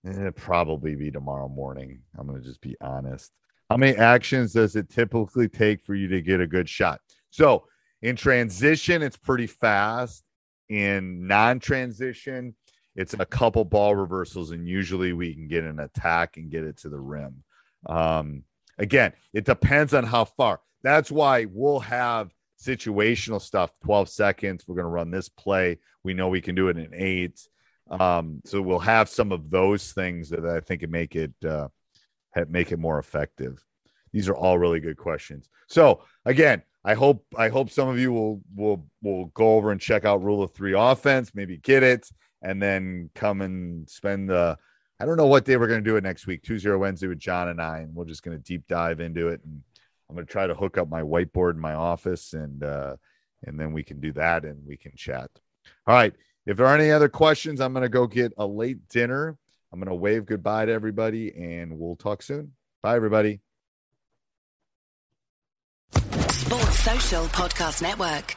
It'll 0.05 0.33
probably 0.33 0.94
be 0.94 1.11
tomorrow 1.11 1.48
morning. 1.48 2.01
I'm 2.16 2.33
to 2.33 2.40
just 2.40 2.61
be 2.61 2.77
honest. 2.81 3.33
How 3.68 3.76
many 3.76 3.96
actions 3.96 4.54
does 4.54 4.76
it 4.76 4.88
typically 4.88 5.48
take 5.48 5.85
for 5.85 5.94
you 5.94 6.09
to 6.09 6.22
get 6.22 6.40
a 6.40 6.46
good 6.46 6.68
shot? 6.68 7.00
So 7.31 7.66
in 8.02 8.16
transition, 8.16 9.02
it's 9.02 9.16
pretty 9.16 9.46
fast. 9.46 10.24
In 10.68 11.26
non 11.26 11.61
transition, 11.61 12.54
it's 12.94 13.14
a 13.14 13.26
couple 13.26 13.64
ball 13.64 13.94
reversals, 13.94 14.50
and 14.50 14.66
usually 14.66 15.12
we 15.12 15.35
can 15.35 15.48
get 15.48 15.64
an 15.64 15.81
attack 15.81 16.37
and 16.37 16.50
get 16.50 16.64
it 16.64 16.78
to 16.78 16.88
the 16.88 16.98
rim. 16.98 17.42
Um, 17.87 18.44
again, 18.78 19.12
it 19.33 19.44
depends 19.44 19.94
on 19.94 20.04
how 20.04 20.24
far. 20.24 20.61
That's 20.83 21.11
why 21.11 21.46
we'll 21.46 21.81
have 21.81 22.33
situational 22.61 23.40
stuff 23.40 23.70
12 23.85 24.09
seconds 24.09 24.64
we're 24.66 24.74
going 24.74 24.85
to 24.85 24.90
run 24.90 25.12
this 25.12 25.28
play 25.28 25.78
we 26.02 26.12
know 26.12 26.28
we 26.28 26.40
can 26.40 26.57
do 26.57 26.68
it 26.68 26.76
in 26.76 26.90
eight 26.92 27.40
um, 27.88 28.42
so 28.44 28.61
we'll 28.61 28.81
have 28.81 29.09
some 29.09 29.31
of 29.31 29.48
those 29.48 29.92
things 29.92 30.28
that 30.28 30.44
i 30.44 30.59
think 30.59 30.81
can 30.81 30.90
make 30.90 31.14
it 31.14 31.33
uh, 31.46 31.68
make 32.48 32.72
it 32.72 32.79
more 32.79 32.98
effective 32.98 33.64
these 34.12 34.29
are 34.29 34.37
all 34.37 34.59
really 34.59 34.81
good 34.81 34.96
questions 34.96 35.48
so 35.66 36.03
again 36.24 36.62
I 36.85 36.94
hope 36.94 37.24
I 37.37 37.48
hope 37.48 37.70
some 37.70 37.88
of 37.88 37.98
you 37.98 38.12
will 38.12 38.40
will 38.55 38.87
will 39.03 39.27
go 39.27 39.57
over 39.57 39.72
and 39.72 39.81
check 39.81 40.05
out 40.05 40.22
Rule 40.22 40.42
of 40.42 40.53
Three 40.53 40.74
offense, 40.74 41.35
maybe 41.35 41.59
get 41.59 41.83
it, 41.83 42.11
and 42.40 42.62
then 42.62 43.11
come 43.14 43.42
and 43.42 43.88
spend 43.90 44.31
the. 44.31 44.57
I 45.01 45.05
don't 45.05 45.16
know 45.16 45.27
what 45.27 45.44
day 45.44 45.57
we're 45.57 45.68
going 45.68 45.85
to 45.85 45.90
do 45.90 45.96
it 45.96 46.03
next 46.03 46.27
week, 46.27 46.42
Tuesday 46.42 46.70
or 46.70 46.79
Wednesday 46.79 47.07
with 47.07 47.18
John 47.18 47.48
and 47.48 47.61
I, 47.61 47.81
and 47.81 47.94
we're 47.94 48.07
just 48.07 48.22
going 48.22 48.37
to 48.37 48.42
deep 48.42 48.66
dive 48.66 49.01
into 49.01 49.29
it. 49.29 49.40
And 49.44 49.62
I'm 50.09 50.16
going 50.16 50.27
to 50.27 50.33
try 50.33 50.46
to 50.46 50.55
hook 50.55 50.79
up 50.79 50.88
my 50.88 51.03
whiteboard 51.03 51.53
in 51.53 51.61
my 51.61 51.74
office, 51.74 52.33
and 52.33 52.62
uh, 52.64 52.96
and 53.44 53.61
then 53.61 53.72
we 53.72 53.83
can 53.83 54.01
do 54.01 54.12
that 54.12 54.44
and 54.44 54.64
we 54.66 54.77
can 54.77 54.92
chat. 54.96 55.31
All 55.87 55.94
right. 55.94 56.14
If 56.46 56.57
there 56.57 56.66
are 56.66 56.74
any 56.74 56.90
other 56.90 57.11
questions, 57.11 57.61
I'm 57.61 57.74
going 57.74 57.83
to 57.83 57.90
go 57.90 58.07
get 58.07 58.33
a 58.38 58.46
late 58.46 58.88
dinner. 58.88 59.37
I'm 59.72 59.78
going 59.81 59.88
to 59.88 59.94
wave 59.94 60.26
goodbye 60.26 60.66
to 60.66 60.72
everybody, 60.72 61.35
and 61.35 61.78
we'll 61.78 61.96
talk 61.96 62.22
soon. 62.22 62.52
Bye, 62.83 62.96
everybody. 62.96 63.40
Sports 65.92 66.78
Social 66.81 67.24
Podcast 67.26 67.83
Network. 67.83 68.37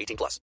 18 0.01 0.17
plus. 0.17 0.39